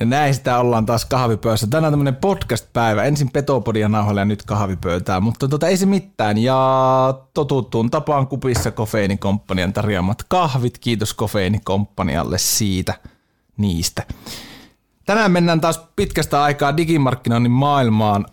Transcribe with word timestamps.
Ja 0.00 0.06
näin 0.06 0.34
sitä 0.34 0.58
ollaan 0.58 0.86
taas 0.86 1.04
kahvipöydässä. 1.04 1.66
Tänään 1.66 1.92
tämmönen 1.92 2.16
podcast-päivä. 2.16 3.04
Ensin 3.04 3.30
Petopodia 3.30 3.88
nauhalle 3.88 4.20
ja 4.20 4.24
nyt 4.24 4.42
kahvipöytää. 4.42 5.20
Mutta 5.20 5.48
tota, 5.48 5.68
ei 5.68 5.76
se 5.76 5.86
mitään. 5.86 6.38
Ja 6.38 7.18
totuttuun 7.34 7.90
tapaan 7.90 8.26
kupissa 8.26 8.70
Kofeinikomppanian 8.70 9.72
tarjoamat 9.72 10.22
kahvit. 10.28 10.78
Kiitos 10.78 11.14
Kofeinikomppanialle 11.14 12.38
siitä 12.38 12.94
niistä. 13.56 14.02
Tänään 15.06 15.32
mennään 15.32 15.60
taas 15.60 15.80
pitkästä 15.96 16.42
aikaa 16.42 16.76
digimarkkinoinnin 16.76 17.52
maailmaan. 17.52 18.26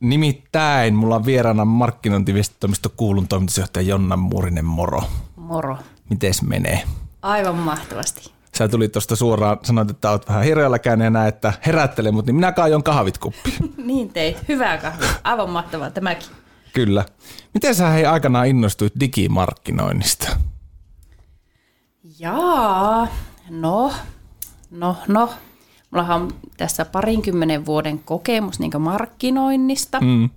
Nimittäin 0.00 0.94
mulla 0.94 1.16
on 1.16 1.26
vieraana 1.26 1.64
markkinointiviestitoimisto 1.64 2.88
Kuulun 2.96 3.28
toimitusjohtaja 3.28 3.86
Jonna 3.86 4.16
Muurinen 4.16 4.64
Moro. 4.64 5.02
Moro. 5.36 5.76
Mites 6.10 6.42
menee? 6.42 6.82
Aivan 7.22 7.56
mahtavasti. 7.56 8.37
Sä 8.58 8.68
tuli 8.68 8.88
tuosta 8.88 9.16
suoraan, 9.16 9.58
sanoit, 9.62 9.90
että 9.90 10.10
oot 10.10 10.28
vähän 10.28 10.44
hirveällä 10.44 10.78
ja 11.04 11.10
näin, 11.10 11.28
että 11.28 11.52
herättele, 11.66 12.10
mutta 12.10 12.28
niin 12.28 12.36
minä 12.36 12.52
kaajon 12.52 12.82
kahvit 12.82 13.18
kuppi. 13.18 13.54
niin 13.84 14.12
teit. 14.12 14.48
Hyvää 14.48 14.78
kahvia. 14.78 15.08
Aivan 15.24 15.50
mahtavaa 15.50 15.90
tämäkin. 15.90 16.28
Kyllä. 16.72 17.04
Miten 17.54 17.74
sä 17.74 17.88
hei 17.88 18.06
aikanaan 18.06 18.46
innostuit 18.46 18.92
digimarkkinoinnista? 19.00 20.36
Jaa, 22.18 23.08
no, 23.50 23.92
no, 24.70 24.96
no. 25.08 25.30
Mullahan 25.90 26.22
on 26.22 26.32
tässä 26.56 26.84
parinkymmenen 26.84 27.66
vuoden 27.66 27.98
kokemus 27.98 28.58
niin 28.58 28.82
markkinoinnista. 28.82 30.00
Mm. 30.00 30.30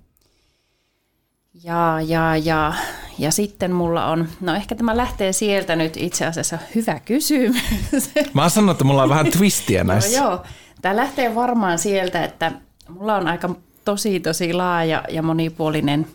Ja, 1.64 2.00
ja, 2.06 2.36
ja, 2.36 2.72
ja 3.18 3.30
sitten 3.30 3.72
mulla 3.72 4.06
on, 4.06 4.28
no 4.40 4.54
ehkä 4.54 4.74
tämä 4.74 4.96
lähtee 4.96 5.32
sieltä 5.32 5.76
nyt 5.76 5.96
itse 5.96 6.26
asiassa 6.26 6.58
hyvä 6.74 7.00
kysymys. 7.00 8.10
Mä 8.34 8.48
sanon, 8.48 8.70
että 8.70 8.84
mulla 8.84 9.02
on 9.02 9.08
vähän 9.08 9.30
twistiä 9.30 9.84
näissä. 9.84 10.20
no, 10.20 10.28
joo, 10.28 10.42
tämä 10.82 10.96
lähtee 10.96 11.34
varmaan 11.34 11.78
sieltä, 11.78 12.24
että 12.24 12.52
mulla 12.88 13.16
on 13.16 13.28
aika 13.28 13.54
tosi 13.84 14.20
tosi 14.20 14.52
laaja 14.52 15.04
ja 15.08 15.22
monipuolinen 15.22 16.06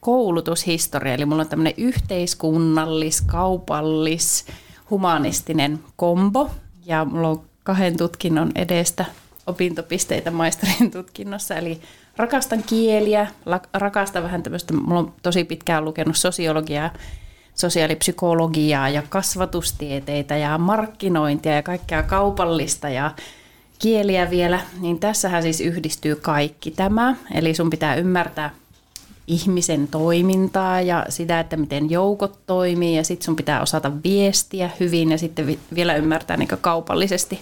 koulutushistoria. 0.00 1.14
Eli 1.14 1.24
mulla 1.24 1.42
on 1.42 1.48
tämmöinen 1.48 1.74
yhteiskunnallis, 1.76 3.20
kaupallis, 3.20 4.46
humanistinen 4.90 5.80
kombo. 5.96 6.50
Ja 6.86 7.04
mulla 7.04 7.28
on 7.28 7.42
kahden 7.64 7.96
tutkinnon 7.96 8.52
edestä 8.54 9.04
opintopisteitä 9.46 10.30
maisterin 10.30 10.90
tutkinnossa. 10.90 11.54
Eli 11.54 11.80
rakastan 12.18 12.62
kieliä, 12.62 13.26
rakastan 13.74 14.22
vähän 14.22 14.42
tämmöistä, 14.42 14.74
mulla 14.74 15.00
on 15.00 15.12
tosi 15.22 15.44
pitkään 15.44 15.84
lukenut 15.84 16.16
sosiologiaa, 16.16 16.90
sosiaalipsykologiaa 17.54 18.88
ja 18.88 19.02
kasvatustieteitä 19.08 20.36
ja 20.36 20.58
markkinointia 20.58 21.54
ja 21.54 21.62
kaikkea 21.62 22.02
kaupallista 22.02 22.88
ja 22.88 23.10
kieliä 23.78 24.30
vielä, 24.30 24.60
niin 24.80 24.98
tässähän 24.98 25.42
siis 25.42 25.60
yhdistyy 25.60 26.16
kaikki 26.16 26.70
tämä. 26.70 27.16
Eli 27.34 27.54
sun 27.54 27.70
pitää 27.70 27.94
ymmärtää 27.94 28.50
ihmisen 29.26 29.88
toimintaa 29.88 30.80
ja 30.80 31.06
sitä, 31.08 31.40
että 31.40 31.56
miten 31.56 31.90
joukot 31.90 32.38
toimii 32.46 32.96
ja 32.96 33.04
sitten 33.04 33.24
sun 33.24 33.36
pitää 33.36 33.62
osata 33.62 33.92
viestiä 34.04 34.70
hyvin 34.80 35.10
ja 35.10 35.18
sitten 35.18 35.58
vielä 35.74 35.94
ymmärtää 35.94 36.36
niin 36.36 36.48
kaupallisesti 36.60 37.40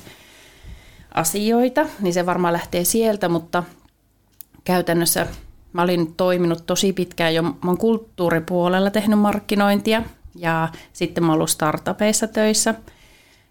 asioita, 1.14 1.86
niin 2.00 2.14
se 2.14 2.26
varmaan 2.26 2.52
lähtee 2.52 2.84
sieltä, 2.84 3.28
mutta 3.28 3.62
käytännössä 4.66 5.26
mä 5.72 5.82
olin 5.82 6.14
toiminut 6.14 6.66
tosi 6.66 6.92
pitkään 6.92 7.34
jo, 7.34 7.42
mä 7.42 7.56
oon 7.66 7.78
kulttuuripuolella 7.78 8.90
tehnyt 8.90 9.18
markkinointia 9.18 10.02
ja 10.34 10.68
sitten 10.92 11.24
mä 11.24 11.28
oon 11.28 11.34
ollut 11.34 11.50
startupeissa 11.50 12.26
töissä. 12.26 12.74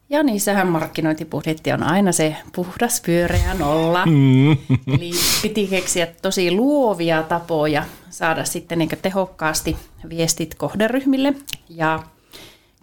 Ja 0.10 0.24
niissähän 0.24 0.68
markkinointibudjetti 0.68 1.72
on 1.72 1.84
aina 1.84 2.12
se 2.12 2.36
puhdas 2.56 3.02
pyöreä 3.06 3.54
nolla. 3.54 4.06
Mm. 4.06 4.52
Eli 4.88 5.12
piti 5.42 5.68
keksiä 5.68 6.08
tosi 6.22 6.52
luovia 6.52 7.24
tapoja 7.24 7.84
saada 8.10 8.46
sitten 8.46 8.80
niin 8.80 8.90
tehokkaasti 9.02 9.78
viestit 10.10 10.56
kohderyhmille. 10.56 11.34
Ja 11.70 12.04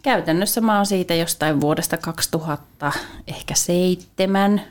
käytännössä 0.01 0.61
mä 0.61 0.75
oon 0.75 0.85
siitä 0.85 1.15
jostain 1.15 1.61
vuodesta 1.61 1.97
2000, 1.97 2.91
ehkä 3.27 3.55
seitsemän, 3.55 4.61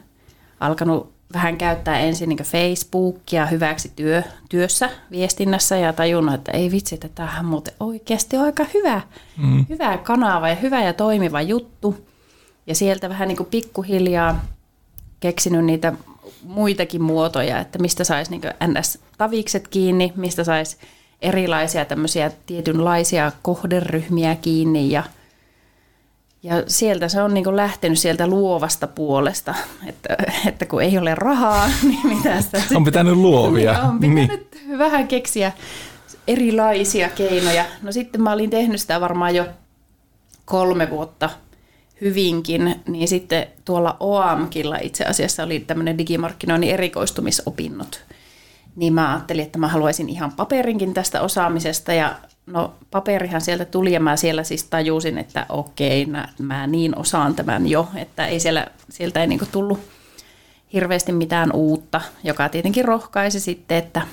alkanut 0.60 1.11
vähän 1.32 1.58
käyttää 1.58 1.98
ensin 1.98 2.28
niin 2.28 2.38
Facebookia 2.38 3.46
hyväksi 3.46 3.92
työ, 3.96 4.22
työssä 4.48 4.90
viestinnässä 5.10 5.76
ja 5.76 5.92
tajunnut, 5.92 6.34
että 6.34 6.52
ei 6.52 6.70
vitsi, 6.70 6.94
että 6.94 7.08
tämähän 7.14 7.44
muuten 7.44 7.74
oikeasti 7.80 8.36
on 8.36 8.44
aika 8.44 8.66
hyvä, 8.74 9.00
mm. 9.36 9.66
hyvä 9.68 9.98
kanava 9.98 10.48
ja 10.48 10.54
hyvä 10.54 10.82
ja 10.82 10.92
toimiva 10.92 11.42
juttu. 11.42 12.06
Ja 12.66 12.74
sieltä 12.74 13.08
vähän 13.08 13.28
niin 13.28 13.46
pikkuhiljaa 13.50 14.44
keksinyt 15.20 15.64
niitä 15.64 15.92
muitakin 16.42 17.02
muotoja, 17.02 17.58
että 17.58 17.78
mistä 17.78 18.04
saisi 18.04 18.30
niin 18.30 18.42
NS-tavikset 18.42 19.68
kiinni, 19.70 20.12
mistä 20.16 20.44
saisi 20.44 20.76
erilaisia 21.22 21.84
tämmöisiä 21.84 22.30
tietynlaisia 22.46 23.32
kohderyhmiä 23.42 24.36
kiinni 24.36 24.90
ja– 24.90 25.02
ja 26.42 26.62
sieltä 26.66 27.08
se 27.08 27.22
on 27.22 27.34
niin 27.34 27.44
kuin 27.44 27.56
lähtenyt 27.56 27.98
sieltä 27.98 28.26
luovasta 28.26 28.86
puolesta, 28.86 29.54
että, 29.86 30.16
että 30.46 30.66
kun 30.66 30.82
ei 30.82 30.98
ole 30.98 31.14
rahaa, 31.14 31.70
niin 31.88 32.06
mitä 32.06 32.40
sitä 32.40 32.62
On 32.74 32.84
pitänyt 32.84 33.14
luovia. 33.14 33.72
Niin 33.72 33.84
on 33.84 34.00
pitänyt 34.00 34.48
niin. 34.66 34.78
vähän 34.78 35.08
keksiä 35.08 35.52
erilaisia 36.28 37.08
keinoja. 37.08 37.64
No 37.82 37.92
sitten 37.92 38.22
mä 38.22 38.32
olin 38.32 38.50
tehnyt 38.50 38.80
sitä 38.80 39.00
varmaan 39.00 39.34
jo 39.34 39.46
kolme 40.44 40.90
vuotta 40.90 41.30
hyvinkin, 42.00 42.82
niin 42.88 43.08
sitten 43.08 43.46
tuolla 43.64 43.96
OAMKilla 44.00 44.76
itse 44.82 45.04
asiassa 45.04 45.42
oli 45.42 45.60
tämmöinen 45.60 45.98
digimarkkinoinnin 45.98 46.70
erikoistumisopinnot. 46.70 48.04
Niin 48.76 48.92
mä 48.92 49.10
ajattelin, 49.12 49.44
että 49.44 49.58
mä 49.58 49.68
haluaisin 49.68 50.08
ihan 50.08 50.32
paperinkin 50.32 50.94
tästä 50.94 51.20
osaamisesta 51.20 51.92
ja 51.92 52.16
no 52.46 52.74
paperihan 52.90 53.40
sieltä 53.40 53.64
tuli 53.64 53.92
ja 53.92 54.00
mä 54.00 54.16
siellä 54.16 54.44
siis 54.44 54.64
tajusin, 54.64 55.18
että 55.18 55.46
okei, 55.48 56.06
mä, 56.06 56.28
mä 56.38 56.66
niin 56.66 56.98
osaan 56.98 57.34
tämän 57.34 57.66
jo, 57.66 57.88
että 57.94 58.26
ei 58.26 58.40
siellä, 58.40 58.66
sieltä 58.90 59.20
ei 59.20 59.26
niinku 59.26 59.46
tullut 59.52 59.80
hirveästi 60.72 61.12
mitään 61.12 61.52
uutta, 61.52 62.00
joka 62.24 62.48
tietenkin 62.48 62.84
rohkaisi 62.84 63.40
sitten, 63.40 63.78
että 63.78 64.06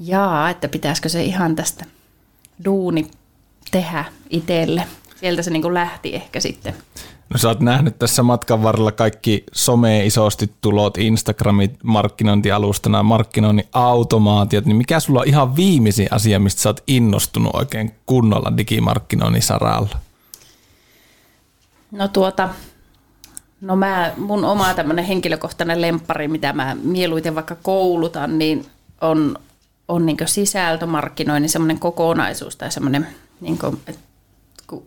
jaa, 0.00 0.50
että 0.50 0.68
pitäisikö 0.68 1.08
se 1.08 1.22
ihan 1.22 1.56
tästä 1.56 1.84
duuni 2.64 3.10
tehdä 3.70 4.04
itselle. 4.30 4.86
Sieltä 5.16 5.42
se 5.42 5.50
niinku 5.50 5.74
lähti 5.74 6.14
ehkä 6.14 6.40
sitten. 6.40 6.74
No 7.34 7.38
sä 7.38 7.48
oot 7.48 7.60
nähnyt 7.60 7.98
tässä 7.98 8.22
matkan 8.22 8.62
varrella 8.62 8.92
kaikki 8.92 9.44
some 9.52 10.06
isosti 10.06 10.52
tulot, 10.60 10.98
Instagramit, 10.98 11.72
markkinointialustana, 11.82 13.02
markkinoinnin 13.02 13.68
automaatiot, 13.72 14.64
niin 14.64 14.76
mikä 14.76 15.00
sulla 15.00 15.20
on 15.20 15.28
ihan 15.28 15.56
viimeisin 15.56 16.08
asia, 16.10 16.40
mistä 16.40 16.62
sä 16.62 16.68
oot 16.68 16.82
innostunut 16.86 17.54
oikein 17.54 17.94
kunnolla 18.06 18.56
digimarkkinoinnin 18.56 19.42
saralla? 19.42 19.98
No 21.90 22.08
tuota, 22.08 22.48
no 23.60 23.76
mä, 23.76 24.12
mun 24.16 24.44
oma 24.44 24.74
tämmöinen 24.74 25.04
henkilökohtainen 25.04 25.80
lemppari, 25.80 26.28
mitä 26.28 26.52
mä 26.52 26.76
mieluiten 26.82 27.34
vaikka 27.34 27.56
koulutan, 27.62 28.38
niin 28.38 28.66
on, 29.00 29.38
on 29.88 30.06
niin 30.06 30.16
sisältömarkkinoinnin 30.26 31.50
semmoinen 31.50 31.78
kokonaisuus 31.78 32.56
tai 32.56 32.72
semmoinen, 32.72 33.06
niin 33.40 33.58
kuin, 33.58 33.80
kun 34.66 34.86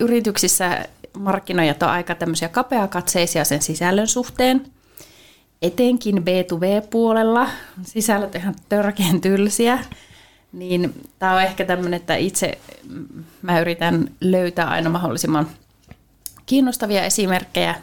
yrityksissä 0.00 0.86
markkinoijat 1.18 1.82
on 1.82 1.88
aika 1.88 2.14
tämmöisiä 2.14 2.48
kapeakatseisia 2.48 3.44
sen 3.44 3.62
sisällön 3.62 4.08
suhteen. 4.08 4.66
Etenkin 5.62 6.18
B2B-puolella 6.18 7.48
sisällöt 7.82 8.34
ihan 8.34 8.54
törkeän 8.68 9.20
tylsiä. 9.20 9.78
Niin 10.52 11.08
tämä 11.18 11.34
on 11.34 11.42
ehkä 11.42 11.64
tämmöinen, 11.64 12.00
että 12.00 12.16
itse 12.16 12.58
mä 13.42 13.60
yritän 13.60 14.10
löytää 14.20 14.68
aina 14.68 14.90
mahdollisimman 14.90 15.46
kiinnostavia 16.46 17.04
esimerkkejä 17.04 17.74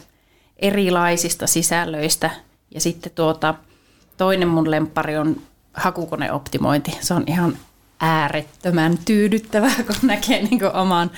erilaisista 0.56 1.46
sisällöistä. 1.46 2.30
Ja 2.74 2.80
sitten 2.80 3.12
tuota, 3.14 3.54
toinen 4.16 4.48
mun 4.48 4.70
lempari 4.70 5.16
on 5.16 5.36
hakukoneoptimointi. 5.74 6.98
Se 7.00 7.14
on 7.14 7.24
ihan 7.26 7.58
äärettömän 8.00 8.98
tyydyttävää, 9.04 9.74
kun 9.86 9.96
näkee 10.02 10.42
niin 10.42 10.74
oman 10.74 11.10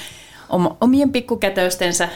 omien 0.80 1.12
pikkukätöistensä 1.12 2.08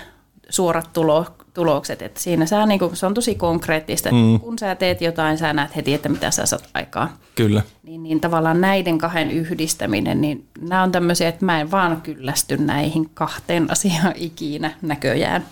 suorat 0.49 0.93
tulo, 0.93 1.27
tulokset. 1.55 2.03
Että 2.03 2.21
siinä 2.21 2.47
sä, 2.47 2.67
niin 2.67 2.79
kuin, 2.79 2.97
se 2.97 3.07
on 3.07 3.15
tosi 3.15 3.35
konkreettista, 3.35 4.09
että 4.09 4.23
mm. 4.23 4.41
kun 4.41 4.59
sä 4.59 4.75
teet 4.75 5.01
jotain, 5.01 5.39
sä 5.39 5.53
näet 5.53 5.77
heti, 5.77 5.95
että 5.95 6.09
mitä 6.09 6.31
sä 6.31 6.47
saat 6.47 6.69
aikaa. 6.75 7.17
Kyllä. 7.35 7.63
Niin, 7.83 8.03
niin 8.03 8.21
tavallaan 8.21 8.61
näiden 8.61 8.99
kahden 8.99 9.31
yhdistäminen, 9.31 10.21
niin 10.21 10.45
nämä 10.61 10.83
on 10.83 10.93
tämmöisiä, 10.93 11.29
että 11.29 11.45
mä 11.45 11.61
en 11.61 11.71
vaan 11.71 12.01
kyllästy 12.03 12.57
näihin 12.57 13.11
kahteen 13.15 13.71
asiaan 13.73 14.13
ikinä 14.17 14.73
näköjään. 14.83 15.45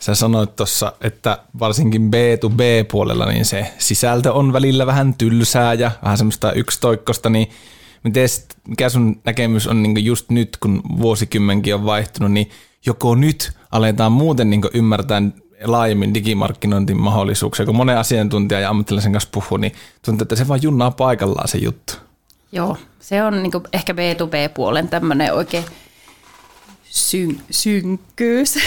Sä 0.00 0.14
sanoit 0.14 0.56
tuossa, 0.56 0.92
että 1.00 1.38
varsinkin 1.58 2.10
B2B-puolella 2.10 3.26
niin 3.26 3.44
se 3.44 3.72
sisältö 3.78 4.32
on 4.32 4.52
välillä 4.52 4.86
vähän 4.86 5.14
tylsää 5.14 5.74
ja 5.74 5.90
vähän 6.02 6.18
semmoista 6.18 6.52
yksitoikkosta, 6.52 7.30
niin 7.30 7.50
miten, 8.06 8.28
mikä 8.68 8.88
sun 8.88 9.20
näkemys 9.24 9.66
on 9.66 9.82
niin 9.82 10.04
just 10.04 10.30
nyt, 10.30 10.56
kun 10.56 10.82
vuosikymmenkin 10.98 11.74
on 11.74 11.84
vaihtunut, 11.84 12.32
niin 12.32 12.50
joko 12.86 13.14
nyt 13.14 13.52
aletaan 13.72 14.12
muuten 14.12 14.50
niin 14.50 14.62
ymmärtää 14.74 15.22
laajemmin 15.64 16.14
digimarkkinointin 16.14 17.00
mahdollisuuksia, 17.00 17.66
kun 17.66 17.76
monen 17.76 17.98
asiantuntijan 17.98 18.62
ja 18.62 18.70
ammattilaisen 18.70 19.12
kanssa 19.12 19.30
puhuu, 19.32 19.58
niin 19.58 19.72
tuntuu, 20.04 20.22
että 20.22 20.36
se 20.36 20.48
vaan 20.48 20.62
junnaa 20.62 20.90
paikallaan 20.90 21.48
se 21.48 21.58
juttu. 21.58 21.94
Joo, 22.52 22.76
se 23.00 23.22
on 23.24 23.42
niin 23.42 23.52
ehkä 23.72 23.92
B2B-puolen 23.92 24.88
tämmöinen 24.88 25.34
oikein 25.34 25.64
syn, 26.84 27.40
synkkyys, 27.50 28.58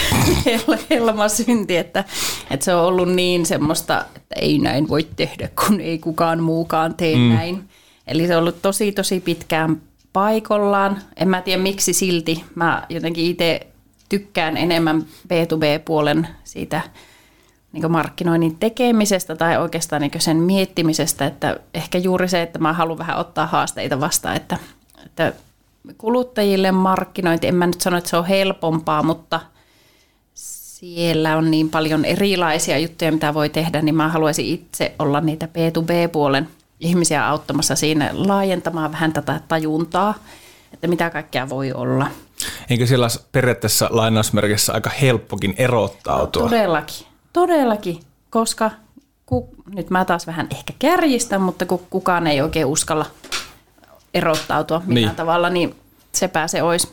helma 0.90 1.28
synti, 1.28 1.76
että, 1.76 2.04
että 2.50 2.64
se 2.64 2.74
on 2.74 2.84
ollut 2.84 3.12
niin 3.12 3.46
semmoista, 3.46 4.04
että 4.16 4.34
ei 4.40 4.58
näin 4.58 4.88
voi 4.88 5.08
tehdä, 5.16 5.48
kun 5.66 5.80
ei 5.80 5.98
kukaan 5.98 6.42
muukaan 6.42 6.94
tee 6.94 7.16
mm. 7.16 7.22
näin. 7.22 7.68
Eli 8.10 8.26
se 8.26 8.36
on 8.36 8.42
ollut 8.42 8.62
tosi 8.62 8.92
tosi 8.92 9.20
pitkään 9.20 9.82
paikallaan. 10.12 10.98
En 11.16 11.28
mä 11.28 11.42
tiedä 11.42 11.62
miksi 11.62 11.92
silti. 11.92 12.44
Mä 12.54 12.86
jotenkin 12.88 13.24
itse 13.24 13.66
tykkään 14.08 14.56
enemmän 14.56 15.02
B2B-puolen 15.02 16.28
siitä 16.44 16.80
niin 17.72 17.90
markkinoinnin 17.90 18.56
tekemisestä 18.58 19.36
tai 19.36 19.58
oikeastaan 19.58 20.02
niin 20.02 20.10
sen 20.18 20.36
miettimisestä, 20.36 21.26
että 21.26 21.60
ehkä 21.74 21.98
juuri 21.98 22.28
se, 22.28 22.42
että 22.42 22.58
mä 22.58 22.72
haluan 22.72 22.98
vähän 22.98 23.18
ottaa 23.18 23.46
haasteita 23.46 24.00
vastaan, 24.00 24.36
että, 24.36 24.58
että 25.06 25.32
kuluttajille 25.98 26.72
markkinointi, 26.72 27.46
en 27.46 27.54
mä 27.54 27.66
nyt 27.66 27.80
sano, 27.80 27.96
että 27.96 28.10
se 28.10 28.16
on 28.16 28.26
helpompaa, 28.26 29.02
mutta 29.02 29.40
siellä 30.34 31.36
on 31.36 31.50
niin 31.50 31.70
paljon 31.70 32.04
erilaisia 32.04 32.78
juttuja, 32.78 33.12
mitä 33.12 33.34
voi 33.34 33.48
tehdä, 33.48 33.82
niin 33.82 33.94
mä 33.94 34.08
haluaisin 34.08 34.46
itse 34.46 34.94
olla 34.98 35.20
niitä 35.20 35.46
B2B-puolen 35.46 36.48
ihmisiä 36.80 37.28
auttamassa 37.28 37.76
siinä 37.76 38.10
laajentamaan 38.12 38.92
vähän 38.92 39.12
tätä 39.12 39.40
tajuntaa, 39.48 40.14
että 40.72 40.86
mitä 40.86 41.10
kaikkea 41.10 41.48
voi 41.48 41.72
olla. 41.72 42.06
Eikö 42.70 42.86
siellä 42.86 43.08
periaatteessa 43.32 43.88
lainausmerkissä 43.90 44.72
aika 44.72 44.90
helppokin 44.90 45.54
erottautua? 45.58 46.42
No, 46.42 46.48
todellakin, 46.48 47.06
todellakin, 47.32 48.00
koska 48.30 48.70
ku, 49.26 49.48
nyt 49.74 49.90
mä 49.90 50.04
taas 50.04 50.26
vähän 50.26 50.48
ehkä 50.50 50.72
kärjistän, 50.78 51.40
mutta 51.40 51.66
kun 51.66 51.86
kukaan 51.90 52.26
ei 52.26 52.40
oikein 52.40 52.66
uskalla 52.66 53.06
erottautua 54.14 54.82
millään 54.86 55.08
niin. 55.10 55.16
tavalla, 55.16 55.50
niin 55.50 55.74
sepä 56.12 56.48
se 56.48 56.62
olisi. 56.62 56.88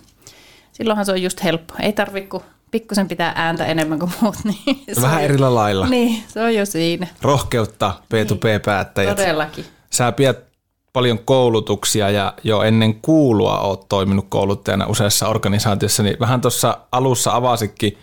Silloinhan 0.71 1.05
se 1.05 1.11
on 1.11 1.23
just 1.23 1.43
helppo. 1.43 1.73
Ei 1.79 1.93
tarvitse 1.93 2.29
kuin 2.29 2.43
pikkusen 2.71 3.07
pitää 3.07 3.33
ääntä 3.35 3.65
enemmän 3.65 3.99
kuin 3.99 4.11
muut. 4.21 4.35
Niin 4.43 4.83
Vähän 5.01 5.23
eri 5.23 5.37
lailla. 5.37 5.87
Niin, 5.87 6.23
se 6.27 6.41
on 6.41 6.55
jo 6.55 6.65
siinä. 6.65 7.07
Rohkeutta 7.21 7.93
B2B-päättäjät. 8.03 9.17
Niin, 9.17 9.25
todellakin. 9.25 9.65
Sä 9.97 10.11
pidät 10.11 10.39
paljon 10.93 11.19
koulutuksia 11.19 12.09
ja 12.09 12.33
jo 12.43 12.61
ennen 12.61 12.95
kuulua 13.01 13.59
oot 13.59 13.89
toiminut 13.89 14.25
kouluttajana 14.29 14.87
useassa 14.87 15.27
organisaatiossa, 15.27 16.03
niin 16.03 16.19
vähän 16.19 16.41
tuossa 16.41 16.77
alussa 16.91 17.35
avasikin 17.35 17.97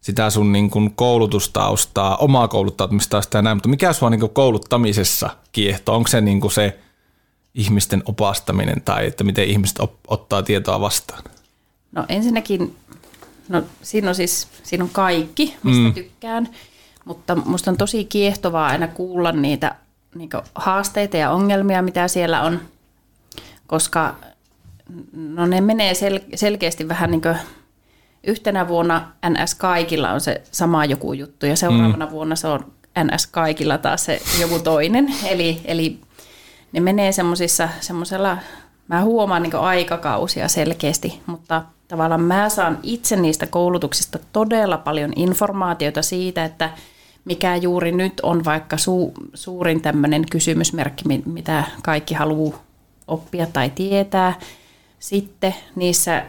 sitä 0.00 0.30
sun 0.30 0.52
niin 0.52 0.70
kuin 0.70 0.94
koulutustaustaa, 0.94 2.16
omaa 2.16 2.48
kouluttautumista 2.48 3.20
ja 3.34 3.42
näin, 3.42 3.56
mutta 3.56 3.68
mikä 3.68 3.92
sua 3.92 4.10
niin 4.10 4.20
kuin 4.20 4.32
kouluttamisessa 4.32 5.30
kiehtoo? 5.52 5.96
Onko 5.96 6.08
se 6.08 6.20
niin 6.20 6.40
kuin 6.40 6.52
se 6.52 6.78
ihmisten 7.54 8.02
opastaminen 8.06 8.82
tai 8.84 9.06
että 9.06 9.24
miten 9.24 9.44
ihmiset 9.44 9.80
op- 9.80 10.00
ottaa 10.08 10.42
tietoa 10.42 10.80
vastaan? 10.80 11.22
No 11.92 12.04
ensinnäkin, 12.08 12.76
no 13.48 13.62
siinä 13.82 14.08
on 14.08 14.14
siis 14.14 14.48
siinä 14.62 14.84
on 14.84 14.90
kaikki, 14.90 15.56
mistä 15.62 15.82
mm. 15.82 15.94
tykkään, 15.94 16.48
mutta 17.04 17.34
musta 17.34 17.70
on 17.70 17.76
tosi 17.76 18.04
kiehtovaa 18.04 18.66
aina 18.66 18.88
kuulla 18.88 19.32
niitä 19.32 19.74
niin 20.14 20.30
haasteita 20.54 21.16
ja 21.16 21.30
ongelmia, 21.30 21.82
mitä 21.82 22.08
siellä 22.08 22.42
on, 22.42 22.60
koska 23.66 24.14
no 25.12 25.46
ne 25.46 25.60
menee 25.60 25.92
sel- 25.92 26.24
selkeästi 26.34 26.88
vähän 26.88 27.10
niin 27.10 27.22
kuin 27.22 27.36
yhtenä 28.26 28.68
vuonna 28.68 29.12
NS 29.28 29.54
kaikilla 29.54 30.10
on 30.10 30.20
se 30.20 30.42
sama 30.52 30.84
joku 30.84 31.12
juttu 31.12 31.46
ja 31.46 31.56
seuraavana 31.56 32.06
mm. 32.06 32.12
vuonna 32.12 32.36
se 32.36 32.48
on 32.48 32.72
NS 33.04 33.26
kaikilla 33.26 33.78
taas 33.78 34.04
se 34.04 34.20
joku 34.40 34.58
toinen. 34.58 35.14
Eli, 35.30 35.60
eli 35.64 36.00
ne 36.72 36.80
menee 36.80 37.12
semmoisissa, 37.12 37.68
semmoisella, 37.80 38.38
mä 38.88 39.02
huomaan 39.02 39.42
niin 39.42 39.56
aikakausia 39.56 40.48
selkeästi, 40.48 41.20
mutta 41.26 41.62
tavallaan 41.88 42.20
mä 42.20 42.48
saan 42.48 42.78
itse 42.82 43.16
niistä 43.16 43.46
koulutuksista 43.46 44.18
todella 44.32 44.78
paljon 44.78 45.12
informaatiota 45.16 46.02
siitä, 46.02 46.44
että 46.44 46.70
mikä 47.24 47.56
juuri 47.56 47.92
nyt 47.92 48.20
on 48.22 48.44
vaikka 48.44 48.76
su, 48.76 49.12
suurin 49.34 49.80
tämmöinen 49.80 50.24
kysymysmerkki, 50.30 51.04
mitä 51.26 51.64
kaikki 51.82 52.14
haluaa 52.14 52.62
oppia 53.06 53.46
tai 53.46 53.70
tietää. 53.70 54.38
Sitten 54.98 55.54
niissä 55.76 56.24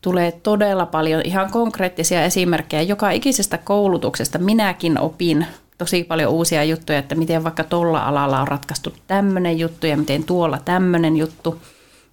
tulee 0.00 0.32
todella 0.32 0.86
paljon 0.86 1.22
ihan 1.24 1.50
konkreettisia 1.50 2.24
esimerkkejä. 2.24 2.82
Joka 2.82 3.10
ikisestä 3.10 3.58
koulutuksesta 3.58 4.38
minäkin 4.38 5.00
opin 5.00 5.46
tosi 5.78 6.04
paljon 6.04 6.32
uusia 6.32 6.64
juttuja, 6.64 6.98
että 6.98 7.14
miten 7.14 7.44
vaikka 7.44 7.64
tuolla 7.64 8.02
alalla 8.02 8.40
on 8.40 8.48
ratkaistu 8.48 8.92
tämmöinen 9.06 9.58
juttu 9.58 9.86
ja 9.86 9.96
miten 9.96 10.24
tuolla 10.24 10.58
tämmöinen 10.64 11.16
juttu. 11.16 11.62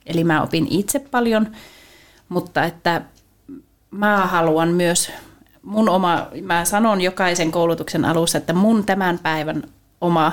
Eli 0.06 0.24
mä 0.24 0.42
opin 0.42 0.68
itse 0.69 1.00
paljon, 1.00 1.47
mutta 2.30 2.63
että 2.63 3.01
mä 3.92 4.18
haluan 4.18 4.69
myös 4.69 5.12
mun 5.66 5.90
oma, 5.90 6.28
mä 6.42 6.66
sanon 6.66 7.02
jokaisen 7.02 7.52
koulutuksen 7.52 8.06
alussa, 8.06 8.38
että 8.38 8.54
mun 8.54 8.86
tämän 8.86 9.20
päivän 9.20 9.64
oma 10.02 10.32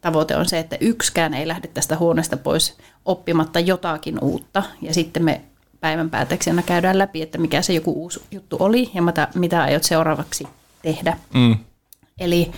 tavoite 0.00 0.36
on 0.36 0.48
se, 0.48 0.58
että 0.58 0.76
yksikään 0.80 1.34
ei 1.34 1.48
lähde 1.48 1.68
tästä 1.68 1.96
huoneesta 1.96 2.36
pois 2.36 2.76
oppimatta 3.04 3.60
jotakin 3.60 4.18
uutta. 4.24 4.62
Ja 4.82 4.94
sitten 4.94 5.24
me 5.24 5.40
päivän 5.80 6.10
päätöksenä 6.10 6.62
käydään 6.62 6.98
läpi, 6.98 7.22
että 7.22 7.38
mikä 7.38 7.62
se 7.62 7.72
joku 7.72 7.92
uusi 7.92 8.22
juttu 8.30 8.56
oli 8.60 8.90
ja 8.94 9.02
mitä, 9.02 9.28
mitä 9.34 9.62
aiot 9.62 9.84
seuraavaksi 9.84 10.48
tehdä. 10.82 11.16
Mm. 11.34 11.56
Eli 12.18 12.52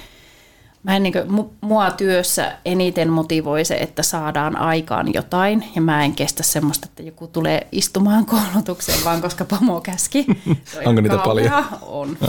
mä 0.83 0.97
en 0.97 1.03
niin 1.03 1.13
kuin, 1.13 1.51
mua 1.61 1.91
työssä 1.91 2.53
eniten 2.65 3.11
motivoi 3.11 3.65
se, 3.65 3.75
että 3.75 4.03
saadaan 4.03 4.57
aikaan 4.57 5.15
jotain 5.15 5.65
ja 5.75 5.83
mä 5.83 6.05
en 6.05 6.13
kestä 6.13 6.43
semmoista, 6.43 6.87
että 6.91 7.03
joku 7.03 7.27
tulee 7.27 7.67
istumaan 7.73 8.27
koulutukseen 8.27 9.05
vaan 9.05 9.23
koska 9.23 9.45
pomo 9.45 9.81
käski. 9.81 10.27
Onko 10.87 11.01
niitä 11.01 11.19
paljon? 11.19 11.65
On. 11.83 12.19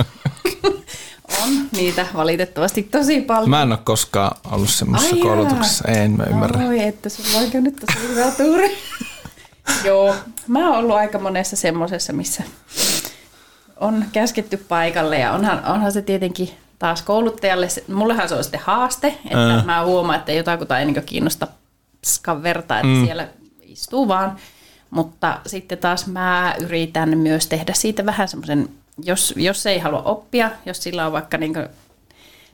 on 1.43 1.49
niitä 1.71 2.07
valitettavasti 2.13 2.83
tosi 2.83 3.21
paljon. 3.21 3.49
Mä 3.49 3.61
en 3.61 3.71
ole 3.71 3.79
koskaan 3.83 4.37
ollut 4.51 4.69
semmoisessa 4.69 5.15
koulutuksessa, 5.15 5.87
en 5.87 6.11
mä 6.11 6.23
ymmärrä. 6.23 6.67
Oi, 6.67 6.79
että 6.83 7.09
sulla 7.09 7.39
on 7.55 7.63
nyt 7.63 7.75
tosi 7.75 8.07
hyvä 8.07 8.31
tuuri. 8.31 8.77
Joo, 9.85 10.15
mä 10.47 10.69
oon 10.69 10.77
ollut 10.77 10.95
aika 10.95 11.19
monessa 11.19 11.55
semmoisessa, 11.55 12.13
missä 12.13 12.43
on 13.79 14.05
käsketty 14.11 14.57
paikalle 14.57 15.19
ja 15.19 15.31
onhan, 15.31 15.65
onhan 15.65 15.91
se 15.91 16.01
tietenkin 16.01 16.49
taas 16.83 17.01
kouluttajalle, 17.01 17.67
mullehan 17.87 18.29
se 18.29 18.35
on 18.35 18.43
sitten 18.43 18.59
haaste, 18.63 19.07
että 19.25 19.55
äh. 19.55 19.65
mä 19.65 19.85
huomaan, 19.85 20.19
että 20.19 20.31
jotakuta 20.31 20.79
ei 20.79 20.85
niin 20.85 21.03
kiinnosta 21.05 21.47
verta, 22.43 22.75
että 22.75 22.87
mm. 22.87 23.05
siellä 23.05 23.27
istuu 23.61 24.07
vaan. 24.07 24.35
Mutta 24.89 25.39
sitten 25.45 25.77
taas 25.77 26.07
mä 26.07 26.55
yritän 26.59 27.17
myös 27.17 27.47
tehdä 27.47 27.73
siitä 27.73 28.05
vähän 28.05 28.27
semmoisen, 28.27 28.69
jos, 29.03 29.33
jos 29.37 29.65
ei 29.65 29.79
halua 29.79 30.01
oppia, 30.01 30.51
jos 30.65 30.83
sillä 30.83 31.05
on 31.05 31.11
vaikka 31.11 31.37
niin 31.37 31.53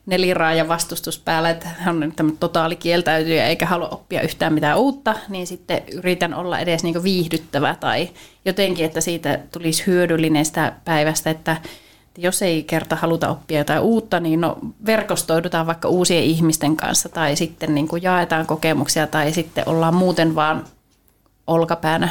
neliraaja 0.05 0.67
vastustus 0.67 1.19
päällä, 1.19 1.49
että 1.49 1.67
hän 1.67 2.03
on 2.03 2.11
tämmöinen 2.15 2.39
totaalikieltäytyjä 2.39 3.47
eikä 3.47 3.65
halua 3.65 3.89
oppia 3.89 4.21
yhtään 4.21 4.53
mitään 4.53 4.77
uutta, 4.77 5.15
niin 5.29 5.47
sitten 5.47 5.81
yritän 5.93 6.33
olla 6.33 6.59
edes 6.59 6.83
niin 6.83 7.03
viihdyttävä 7.03 7.75
tai 7.79 8.09
jotenkin, 8.45 8.85
että 8.85 9.01
siitä 9.01 9.39
tulisi 9.51 9.87
hyödyllinen 9.87 10.45
sitä 10.45 10.73
päivästä, 10.85 11.29
että 11.29 11.57
jos 12.21 12.41
ei 12.41 12.63
kerta 12.63 12.95
haluta 12.95 13.29
oppia 13.29 13.57
jotain 13.57 13.81
uutta, 13.81 14.19
niin 14.19 14.41
no, 14.41 14.57
verkostoidutaan 14.85 15.67
vaikka 15.67 15.87
uusien 15.87 16.23
ihmisten 16.23 16.75
kanssa 16.75 17.09
tai 17.09 17.35
sitten 17.35 17.75
niin 17.75 17.87
kuin 17.87 18.03
jaetaan 18.03 18.45
kokemuksia 18.45 19.07
tai 19.07 19.31
sitten 19.31 19.63
ollaan 19.69 19.93
muuten 19.93 20.35
vaan 20.35 20.65
olkapäänä 21.47 22.09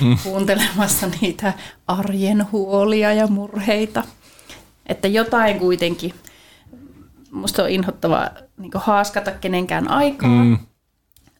hmm. 0.00 0.18
kuuntelemassa 0.22 1.08
niitä 1.20 1.52
arjen 1.86 2.52
huolia 2.52 3.12
ja 3.12 3.26
murheita. 3.26 4.04
Että 4.86 5.08
jotain 5.08 5.58
kuitenkin, 5.58 6.14
musta 7.30 7.62
on 7.62 7.70
inhottavaa 7.70 8.30
niin 8.56 8.72
haaskata 8.74 9.30
kenenkään 9.30 9.88
aikaa. 9.88 10.28
Hmm. 10.28 10.58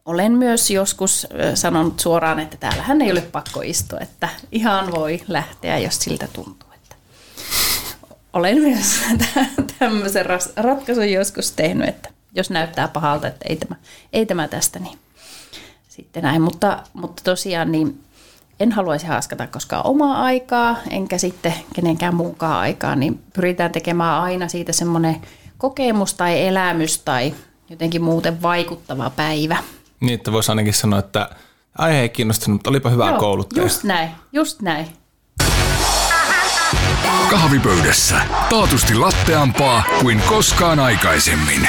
Olen 0.05 0.33
myös 0.33 0.71
joskus 0.71 1.27
sanonut 1.55 2.01
suoraan, 2.01 2.41
että 2.41 2.57
täällähän 2.57 3.03
ei 3.03 3.13
ole 3.13 3.21
pakko 3.21 3.63
istua, 3.63 3.99
että 4.01 4.29
ihan 4.53 4.93
voi 4.93 5.21
lähteä, 5.29 5.79
jos 5.79 5.99
siltä 5.99 6.29
tuntuu 6.33 6.72
olen 8.33 8.61
myös 8.61 9.01
tämmöisen 9.79 10.27
ratkaisun 10.57 11.13
joskus 11.13 11.53
tehnyt, 11.53 11.89
että 11.89 12.09
jos 12.35 12.51
näyttää 12.51 12.89
pahalta, 12.89 13.29
että 13.29 13.45
ei 13.49 13.57
tämä, 13.57 13.77
ei 14.13 14.27
tämä 14.27 14.49
tästä, 14.49 14.79
niin 14.79 14.99
sitten 15.89 16.23
näin. 16.23 16.43
Mutta, 16.43 16.83
mutta 16.93 17.23
tosiaan 17.25 17.73
niin 17.73 18.01
en 18.61 18.73
haluaisi 18.73 19.07
haaskata 19.07 19.47
koskaan 19.47 19.87
omaa 19.87 20.23
aikaa, 20.23 20.77
enkä 20.91 21.19
sitten 21.19 21.55
kenenkään 21.75 22.15
muunkaan 22.15 22.59
aikaa, 22.59 22.97
niin 22.97 23.23
pyritään 23.35 23.73
tekemään 23.73 24.23
aina 24.23 24.49
siitä 24.49 24.73
semmoinen 24.73 25.17
kokemus 25.59 26.15
tai 26.15 26.47
elämys 26.47 26.99
tai 26.99 27.35
jotenkin 27.71 28.03
muuten 28.03 28.43
vaikuttava 28.43 29.11
päivä. 29.11 29.57
Niin, 30.01 30.15
että 30.15 30.33
voisi 30.33 30.53
ainakin 30.53 30.75
sanoa, 30.75 30.99
että 30.99 31.31
aihe 31.79 32.01
ei 32.01 32.09
kiinnostunut, 32.09 32.55
mutta 32.55 32.71
olipa 32.71 32.91
hyvä 32.91 33.13
kouluttaja. 33.19 33.63
Just 33.63 33.85
näin, 33.85 34.11
just 34.33 34.63
näin. 34.63 34.87
Kahvipöydässä. 37.31 38.21
Taatusti 38.51 38.95
latteampaa 38.95 39.83
kuin 40.01 40.21
koskaan 40.29 40.81
aikaisemmin. 40.81 41.69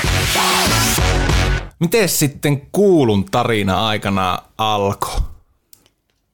Miten 1.79 2.10
sitten 2.10 2.62
kuulun 2.72 3.25
tarina 3.25 3.88
aikana 3.88 4.39
alkoi? 4.57 5.22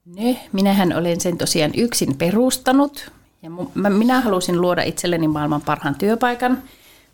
No, 0.06 0.34
minähän 0.52 0.92
olen 0.92 1.20
sen 1.20 1.38
tosiaan 1.38 1.70
yksin 1.76 2.16
perustanut. 2.16 3.12
Ja 3.42 3.50
minä 3.90 4.20
halusin 4.20 4.60
luoda 4.60 4.82
itselleni 4.82 5.28
maailman 5.28 5.62
parhaan 5.62 5.94
työpaikan, 5.94 6.62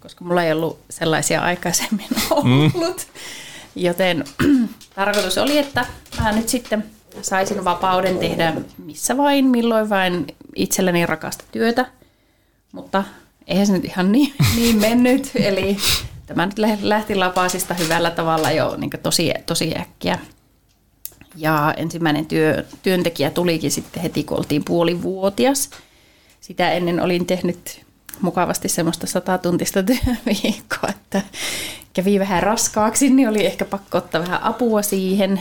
koska 0.00 0.24
mulla 0.24 0.42
ei 0.42 0.52
ollut 0.52 0.78
sellaisia 0.90 1.42
aikaisemmin 1.42 2.06
ollut. 2.30 2.44
Mm. 2.74 2.82
Joten 3.76 4.24
tarkoitus 4.94 5.38
oli, 5.38 5.58
että 5.58 5.86
mä 6.22 6.32
nyt 6.32 6.48
sitten 6.48 6.84
saisin 7.22 7.64
vapauden 7.64 8.18
tehdä 8.18 8.52
missä 8.84 9.16
vain, 9.16 9.44
milloin 9.44 9.90
vain 9.90 10.26
itselleni 10.54 11.06
rakasta 11.06 11.44
työtä. 11.52 11.86
Mutta 12.72 13.04
eihän 13.46 13.66
se 13.66 13.72
nyt 13.72 13.84
ihan 13.84 14.12
niin, 14.12 14.34
niin 14.56 14.76
mennyt. 14.76 15.30
Eli 15.34 15.76
tämä 16.26 16.46
nyt 16.46 16.58
lähti 16.82 17.14
lapasista 17.14 17.74
hyvällä 17.74 18.10
tavalla 18.10 18.50
jo 18.50 18.76
niin 18.76 18.90
tosi, 19.02 19.32
tosi 19.46 19.74
äkkiä. 19.78 20.18
Ja 21.36 21.74
ensimmäinen 21.76 22.26
työ, 22.26 22.64
työntekijä 22.82 23.30
tulikin 23.30 23.70
sitten 23.70 24.02
heti, 24.02 24.24
kun 24.24 24.38
oltiin 24.38 24.64
puolivuotias. 24.64 25.70
Sitä 26.40 26.72
ennen 26.72 27.00
olin 27.00 27.26
tehnyt 27.26 27.86
mukavasti 28.20 28.68
semmoista 28.68 29.06
satatuntista 29.06 29.82
työviikkoa, 29.82 30.90
että 30.90 31.22
kävi 31.92 32.18
vähän 32.18 32.42
raskaaksi, 32.42 33.10
niin 33.10 33.28
oli 33.28 33.46
ehkä 33.46 33.64
pakko 33.64 33.98
ottaa 33.98 34.20
vähän 34.20 34.42
apua 34.42 34.82
siihen. 34.82 35.40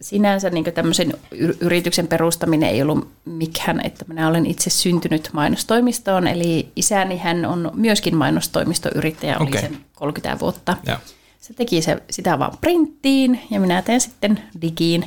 Sinänsä 0.00 0.50
niin 0.50 0.64
tämmöisen 0.64 1.14
yrityksen 1.60 2.06
perustaminen 2.06 2.68
ei 2.68 2.82
ollut 2.82 3.08
mikään, 3.24 3.80
että 3.86 4.04
minä 4.08 4.28
olen 4.28 4.46
itse 4.46 4.70
syntynyt 4.70 5.30
mainostoimistoon, 5.32 6.26
eli 6.26 6.68
isäni 6.76 7.18
hän 7.18 7.44
on 7.44 7.70
myöskin 7.74 8.16
mainostoimistoyrittäjä, 8.16 9.36
oli 9.38 9.48
okay. 9.48 9.60
sen 9.60 9.78
30 9.94 10.40
vuotta. 10.40 10.76
Ja. 10.86 11.00
Se 11.40 11.54
teki 11.54 11.82
se, 11.82 12.02
sitä 12.10 12.38
vaan 12.38 12.58
printtiin 12.60 13.40
ja 13.50 13.60
minä 13.60 13.82
teen 13.82 14.00
sitten 14.00 14.42
digiin. 14.62 15.04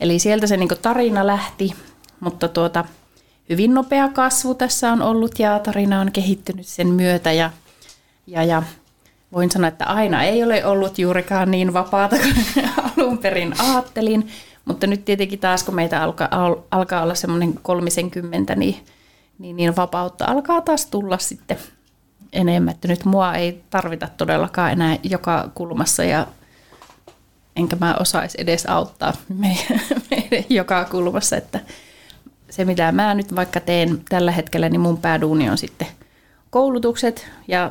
Eli 0.00 0.18
sieltä 0.18 0.46
se 0.46 0.56
niin 0.56 0.68
tarina 0.82 1.26
lähti, 1.26 1.72
mutta 2.20 2.48
tuota, 2.48 2.84
hyvin 3.48 3.74
nopea 3.74 4.08
kasvu 4.08 4.54
tässä 4.54 4.92
on 4.92 5.02
ollut 5.02 5.38
ja 5.38 5.58
tarina 5.58 6.00
on 6.00 6.12
kehittynyt 6.12 6.66
sen 6.66 6.86
myötä 6.86 7.32
ja, 7.32 7.50
ja, 8.26 8.44
ja 8.44 8.62
voin 9.32 9.50
sanoa, 9.50 9.68
että 9.68 9.84
aina 9.84 10.22
ei 10.22 10.44
ole 10.44 10.64
ollut 10.64 10.98
juurikaan 10.98 11.50
niin 11.50 11.72
vapaata 11.72 12.16
kuin 12.18 12.34
alun 12.98 13.18
perin 13.18 13.54
ajattelin, 13.60 14.28
mutta 14.64 14.86
nyt 14.86 15.04
tietenkin 15.04 15.38
taas 15.38 15.62
kun 15.62 15.74
meitä 15.74 16.02
alkaa, 16.02 16.28
alkaa 16.70 17.02
olla 17.02 17.14
semmoinen 17.14 17.54
30, 17.62 18.54
niin, 18.54 18.76
niin, 19.38 19.56
niin 19.56 19.76
vapautta 19.76 20.24
alkaa 20.24 20.60
taas 20.60 20.86
tulla 20.86 21.18
sitten 21.18 21.58
enemmän, 22.32 22.74
että 22.74 22.88
nyt 22.88 23.04
mua 23.04 23.34
ei 23.34 23.62
tarvita 23.70 24.08
todellakaan 24.16 24.72
enää 24.72 24.96
joka 25.02 25.50
kulmassa 25.54 26.04
ja 26.04 26.26
enkä 27.56 27.76
mä 27.80 27.96
osaisi 28.00 28.38
edes 28.40 28.66
auttaa 28.66 29.12
meidän, 29.38 29.80
meidän 30.10 30.44
joka 30.48 30.84
kulmassa, 30.84 31.36
että 31.36 31.60
se 32.50 32.64
mitä 32.64 32.92
mä 32.92 33.14
nyt 33.14 33.36
vaikka 33.36 33.60
teen 33.60 34.00
tällä 34.08 34.30
hetkellä, 34.30 34.68
niin 34.68 34.80
mun 34.80 34.98
pääduuni 34.98 35.50
on 35.50 35.58
sitten 35.58 35.86
koulutukset 36.50 37.26
ja 37.48 37.70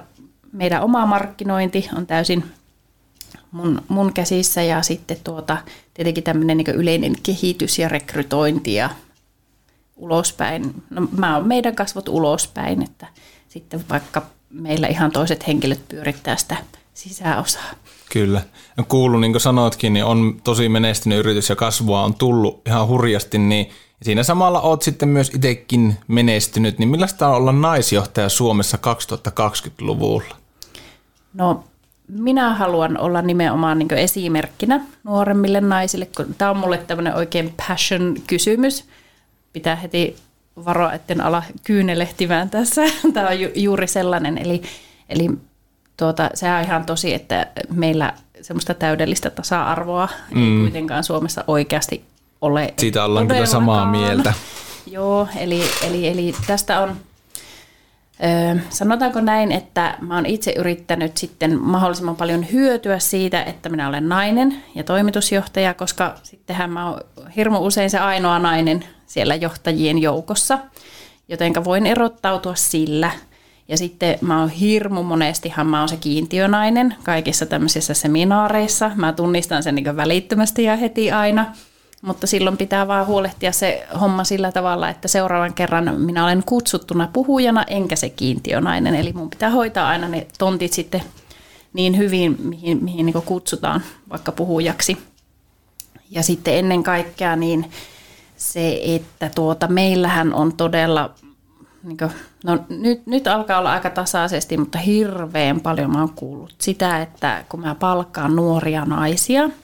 meidän 0.51 0.82
oma 0.82 1.06
markkinointi 1.06 1.90
on 1.98 2.08
täysin 2.08 2.44
mun, 3.51 3.81
mun 3.88 4.13
käsissä 4.13 4.62
ja 4.62 4.81
sitten 4.81 5.17
tuota, 5.24 5.58
tietenkin 5.93 6.24
tämmöinen 6.24 6.58
niin 6.58 6.75
yleinen 6.75 7.15
kehitys 7.24 7.79
ja 7.79 7.89
rekrytointi 7.89 8.74
ja 8.74 8.89
ulospäin. 9.96 10.84
No, 10.89 11.08
mä 11.17 11.36
oon 11.36 11.48
meidän 11.48 11.75
kasvot 11.75 12.10
ulospäin, 12.10 12.84
että 12.84 13.08
sitten 13.50 13.84
vaikka 13.89 14.22
meillä 14.50 14.88
ihan 14.88 15.12
toiset 15.12 15.48
henkilöt 15.48 15.88
pyörittää 15.88 16.38
sitä 16.38 16.58
sisäosaa. 16.93 17.72
Kyllä. 18.12 18.41
No 18.77 18.84
kuulu, 18.88 19.20
niin 19.20 19.31
kuin 19.31 19.41
sanoitkin, 19.41 19.93
niin 19.93 20.05
on 20.05 20.41
tosi 20.43 20.70
menestynyt 20.70 21.20
yritys 21.20 21.50
ja 21.50 21.55
kasvua 21.55 22.03
on 22.03 22.13
tullut 22.13 22.62
ihan 22.67 22.88
hurjasti, 22.88 23.38
niin 23.38 23.70
siinä 24.01 24.24
samalla 24.24 24.62
oot 24.62 24.81
sitten 24.81 25.10
myös 25.10 25.31
itsekin 25.36 25.98
menestynyt, 26.08 26.79
niin 26.79 26.89
millaista 26.89 27.27
on 27.27 27.36
olla 27.36 27.51
naisjohtaja 27.51 28.29
Suomessa 28.29 28.77
2020-luvulla? 28.77 30.36
No 31.34 31.63
minä 32.12 32.53
haluan 32.53 33.00
olla 33.00 33.22
nimenomaan 33.22 33.80
niin 33.80 33.94
esimerkkinä 33.94 34.82
nuoremmille 35.03 35.62
naisille, 35.62 36.08
kun 36.18 36.36
tämä 36.38 36.51
on 36.51 36.58
mulle 36.58 36.77
tämmöinen 36.77 37.15
oikein 37.15 37.53
passion-kysymys. 37.68 38.86
Pitää 39.53 39.75
heti 39.75 40.15
varoa, 40.65 40.94
etten 40.94 41.22
ala 41.22 41.44
kyynelehtimään 41.63 42.50
tässä. 42.50 42.82
Tämä 43.13 43.27
on 43.27 43.39
ju- 43.39 43.51
juuri 43.56 43.88
sellainen, 43.88 44.38
eli, 44.38 44.62
eli 45.10 45.30
tuota, 45.98 46.30
se 46.34 46.51
on 46.51 46.62
ihan 46.62 46.86
tosi, 46.86 47.13
että 47.13 47.48
meillä 47.74 48.13
semmoista 48.41 48.74
täydellistä 48.74 49.30
tasa-arvoa 49.30 50.10
mm. 50.32 50.44
ei 50.44 50.62
kuitenkaan 50.62 51.03
Suomessa 51.03 51.44
oikeasti 51.48 52.06
ole. 52.41 52.74
Siitä 52.77 53.06
ollaan 53.06 53.27
kyllä 53.27 53.46
samaa 53.46 53.86
mieltä. 53.86 54.34
Joo, 54.91 55.27
eli, 55.38 55.62
eli, 55.88 56.08
eli 56.08 56.36
tästä 56.48 56.80
on 56.80 56.96
sanotaanko 58.70 59.22
näin, 59.22 59.51
että 59.51 59.98
mä 60.01 60.16
oon 60.16 60.25
itse 60.25 60.54
yrittänyt 60.58 61.18
sitten 61.18 61.60
mahdollisimman 61.60 62.16
paljon 62.16 62.51
hyötyä 62.51 63.00
siitä, 63.00 63.44
että 63.44 63.70
minä 63.70 63.88
olen 63.88 64.10
nainen 64.10 64.63
ja 64.75 64.84
toimitusjohtaja, 64.84 65.74
koska 65.74 66.16
sittenhän 66.24 66.70
mä 66.70 66.90
oon 66.90 67.01
hirmu 67.36 67.66
usein 67.66 67.90
se 67.90 68.00
ainoa 68.00 68.40
nainen 68.40 68.86
siellä 69.08 69.36
johtajien 69.36 69.98
joukossa, 69.98 70.60
jotenka 71.28 71.63
voin 71.63 71.86
erottautua 71.86 72.56
sillä. 72.56 73.12
Ja 73.68 73.78
sitten 73.78 74.18
mä 74.22 74.40
oon 74.40 74.50
hirmu 74.50 75.04
monestihan 75.04 75.68
mä 75.68 75.80
oon 75.80 75.90
se 75.90 75.98
kiintiönainen 75.98 76.96
kaikissa 77.04 77.46
tämmöisissä 77.46 77.94
seminaareissa. 77.94 78.92
Mä 78.96 79.13
tunnistan 79.13 79.63
sen 79.63 79.75
niin 79.75 79.98
välittömästi 79.98 80.63
ja 80.63 80.75
heti 80.75 81.12
aina– 81.12 81.46
mutta 82.01 82.27
silloin 82.27 82.58
pitää 82.58 82.88
vaan 82.88 83.08
huolehtia 83.08 83.51
se 83.51 83.88
homma 84.01 84.24
sillä 84.24 84.51
tavalla, 84.51 84.89
että 84.89 85.08
seuraavan 85.08 85.53
kerran 85.53 86.01
minä 86.01 86.24
olen 86.24 86.43
kutsuttuna 86.46 87.10
puhujana 87.13 87.63
enkä 87.63 87.96
se 87.96 88.10
kiintiönainen. 88.10 88.96
Eli 88.96 89.13
mun 89.13 89.29
pitää 89.29 89.50
hoitaa 89.50 89.89
aina 89.89 90.08
ne 90.08 90.27
tontit 90.38 90.74
sitten 90.74 91.03
niin 91.74 91.98
hyvin, 91.98 92.36
mihin, 92.43 92.84
mihin 92.84 93.05
niin 93.05 93.22
kutsutaan 93.25 93.81
vaikka 94.10 94.31
puhujaksi. 94.31 94.98
Ja 96.10 96.24
sitten 96.24 96.58
ennen 96.58 96.84
kaikkea 96.84 97.36
niin 97.36 97.72
se, 98.38 98.79
että 98.84 99.31
tuota, 99.36 99.67
meillähän 99.67 100.34
on 100.34 100.53
todella, 100.53 101.12
niin 101.84 101.98
kuin, 101.98 102.12
no 102.43 102.60
nyt, 102.70 103.08
nyt 103.08 103.27
alkaa 103.27 103.60
olla 103.60 103.72
aika 103.72 103.89
tasaisesti, 103.89 104.58
mutta 104.58 104.77
hirveän 104.77 105.60
paljon 105.60 105.91
mä 105.91 106.00
oon 106.00 106.13
kuullut 106.15 106.55
sitä, 106.58 107.01
että 107.01 107.46
kun 107.50 107.60
mä 107.60 107.75
palkkaan 107.75 108.36
nuoria 108.36 108.86
naisia– 108.86 109.50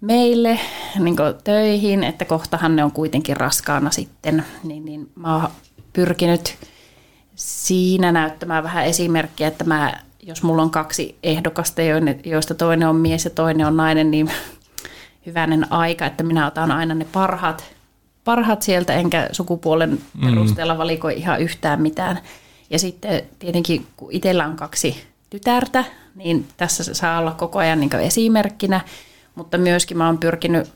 meille 0.00 0.58
niin 0.98 1.16
töihin, 1.44 2.04
että 2.04 2.24
kohtahan 2.24 2.76
ne 2.76 2.84
on 2.84 2.92
kuitenkin 2.92 3.36
raskaana 3.36 3.90
sitten, 3.90 4.44
niin, 4.64 4.84
niin 4.84 5.10
mä 5.16 5.34
oon 5.34 5.48
pyrkinyt 5.92 6.56
siinä 7.34 8.12
näyttämään 8.12 8.64
vähän 8.64 8.86
esimerkkiä, 8.86 9.48
että 9.48 9.64
mä, 9.64 9.92
jos 10.22 10.42
mulla 10.42 10.62
on 10.62 10.70
kaksi 10.70 11.18
ehdokasta, 11.22 11.82
joista 12.24 12.54
toinen 12.54 12.88
on 12.88 12.96
mies 12.96 13.24
ja 13.24 13.30
toinen 13.30 13.66
on 13.66 13.76
nainen, 13.76 14.10
niin 14.10 14.30
hyvänen 15.26 15.72
aika, 15.72 16.06
että 16.06 16.22
minä 16.22 16.46
otan 16.46 16.70
aina 16.70 16.94
ne 16.94 17.06
parhaat, 17.12 17.64
parhaat 18.24 18.62
sieltä, 18.62 18.94
enkä 18.94 19.28
sukupuolen 19.32 19.90
mm. 19.90 20.28
perusteella 20.28 20.78
valikoi 20.78 21.18
ihan 21.18 21.40
yhtään 21.40 21.82
mitään. 21.82 22.18
Ja 22.70 22.78
sitten 22.78 23.22
tietenkin, 23.38 23.86
kun 23.96 24.12
itsellä 24.12 24.46
on 24.46 24.56
kaksi 24.56 25.04
tytärtä, 25.30 25.84
niin 26.14 26.48
tässä 26.56 26.84
se 26.84 26.94
saa 26.94 27.18
olla 27.18 27.32
koko 27.32 27.58
ajan 27.58 27.80
niin 27.80 27.94
esimerkkinä– 27.94 28.80
mutta 29.38 29.58
myöskin 29.58 29.98
mä 29.98 30.06
oon 30.06 30.18
pyrkinyt 30.18 30.72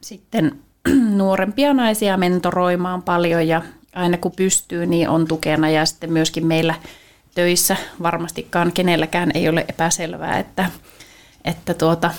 sitten 0.00 0.58
nuorempia 1.16 1.74
naisia 1.74 2.16
mentoroimaan 2.16 3.02
paljon 3.02 3.48
ja 3.48 3.62
aina 3.94 4.16
kun 4.16 4.32
pystyy, 4.32 4.86
niin 4.86 5.08
on 5.08 5.28
tukena 5.28 5.70
ja 5.70 5.86
sitten 5.86 6.12
myöskin 6.12 6.46
meillä 6.46 6.74
töissä 7.34 7.76
varmastikaan 8.02 8.72
kenelläkään 8.72 9.30
ei 9.34 9.48
ole 9.48 9.64
epäselvää, 9.68 10.38
että, 10.38 10.70
että 11.44 11.74
tuota, 11.74 12.10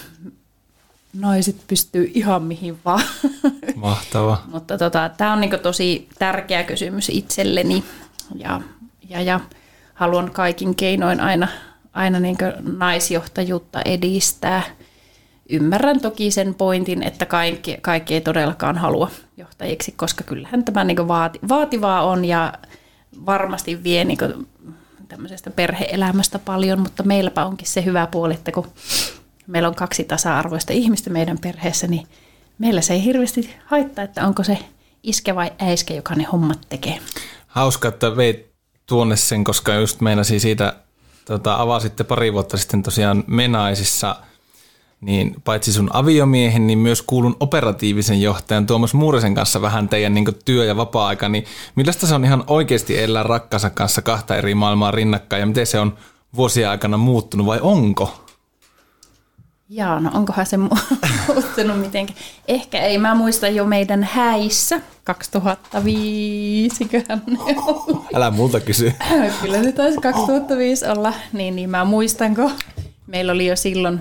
naiset 1.13 1.56
pystyy 1.67 2.12
ihan 2.13 2.44
mihin 2.44 2.79
vaan. 2.86 3.03
Mahtava. 3.75 4.44
Mutta 4.48 4.77
tota, 4.77 5.10
tämä 5.17 5.34
on 5.34 5.41
niinku 5.41 5.58
tosi 5.58 6.08
tärkeä 6.20 6.63
kysymys 6.63 7.10
itselleni 7.10 7.84
Ja, 8.36 8.62
ja, 9.10 9.22
ja 9.22 9.39
haluan 9.94 10.32
kaikin 10.32 10.75
keinoin 10.75 11.20
aina, 11.20 11.48
aina 11.94 12.20
niin 12.20 12.38
naisjohtajuutta 12.77 13.82
edistää. 13.86 14.63
Ymmärrän 15.50 16.00
toki 16.00 16.32
sen 16.32 16.56
pointin, 16.56 17.04
että 17.04 17.25
kaikki, 17.25 17.77
kaikki 17.82 18.13
ei 18.13 18.22
todellakaan 18.22 18.77
halua 18.77 19.12
johtajiksi, 19.38 19.94
koska 19.98 20.24
kyllähän 20.24 20.63
tämä 20.63 20.84
niin 20.84 21.08
vaati, 21.08 21.39
vaativaa 21.50 22.04
on 22.04 22.25
ja 22.25 22.54
varmasti 23.25 23.84
vie 23.84 24.06
niin 24.06 24.18
tämmöisestä 25.08 25.50
perheelämästä 25.50 26.39
paljon, 26.39 26.80
mutta 26.80 27.04
meilläpä 27.04 27.46
onkin 27.46 27.68
se 27.68 27.86
hyvä 27.86 28.08
puoli, 28.08 28.34
että 28.34 28.51
kun 28.51 28.68
meillä 29.48 29.70
on 29.70 29.75
kaksi 29.75 30.04
tasa-arvoista 30.04 30.74
ihmistä 30.74 31.10
meidän 31.10 31.38
perheessä, 31.38 31.88
niin 31.88 32.08
meillä 32.58 32.82
se 32.82 32.94
ei 32.94 33.04
hirveästi 33.04 33.56
haittaa, 33.66 34.04
että 34.04 34.27
onko 34.27 34.44
se 34.44 34.58
iske 35.04 35.36
vai 35.36 35.51
äiske, 35.60 35.96
joka 35.96 36.16
ne 36.16 36.24
hommat 36.24 36.60
tekee. 36.70 37.00
Hauska, 37.48 37.88
että 37.88 38.18
veit 38.18 38.51
tuonne 38.86 39.16
sen, 39.16 39.44
koska 39.44 39.74
just 39.74 40.01
meinasin 40.01 40.39
siitä, 40.39 40.75
tota, 41.25 41.56
avasitte 41.56 42.04
pari 42.04 42.34
vuotta 42.34 42.58
sitten 42.58 42.84
tosiaan 42.84 43.24
Menaisissa– 43.27 44.16
niin 45.01 45.36
paitsi 45.44 45.74
sun 45.74 45.89
aviomiehen, 45.94 46.68
niin 46.68 46.80
myös 46.80 47.01
kuulun 47.01 47.36
operatiivisen 47.39 48.22
johtajan 48.22 48.68
Tuomas 48.68 48.94
Muurisen 48.94 49.36
kanssa 49.36 49.62
vähän 49.62 49.89
teidän 49.89 50.13
niin 50.13 50.25
työ- 50.46 50.66
ja 50.66 50.77
vapaa-aika, 50.77 51.30
niin 51.30 51.46
millaista 51.75 52.08
se 52.08 52.16
on 52.16 52.25
ihan 52.25 52.44
oikeasti 52.48 53.00
elää 53.00 53.24
rakkansa 53.24 53.70
kanssa 53.70 54.01
kahta 54.01 54.36
eri 54.36 54.56
maailmaa 54.56 54.92
rinnakkain 54.92 55.39
ja 55.39 55.46
miten 55.46 55.68
se 55.68 55.80
on 55.80 55.98
vuosien 56.36 56.70
aikana 56.70 56.98
muuttunut 56.98 57.48
vai 57.48 57.60
onko? 57.62 58.24
Jaa, 59.70 60.00
no 60.00 60.12
onkohan 60.13 60.46
se 60.46 60.58
muuttunut 61.27 61.80
mitenkään. 61.80 62.20
Ehkä 62.48 62.80
ei, 62.80 62.98
mä 62.98 63.16
muistan 63.16 63.56
jo 63.56 63.66
meidän 63.66 64.04
häissä 64.04 64.82
2005, 65.04 66.86
köhän 66.86 67.24
Älä 68.16 68.32
multa 68.32 68.60
kysy. 68.60 68.94
Kyllä 69.42 69.63
se 69.63 69.72
taisi 69.72 69.98
2005 70.01 70.86
olla, 70.86 71.13
niin, 71.34 71.56
niin 71.56 71.70
mä 71.70 71.86
muistanko. 71.86 72.51
Meillä 73.08 73.32
oli 73.32 73.48
jo 73.48 73.56
silloin 73.56 74.00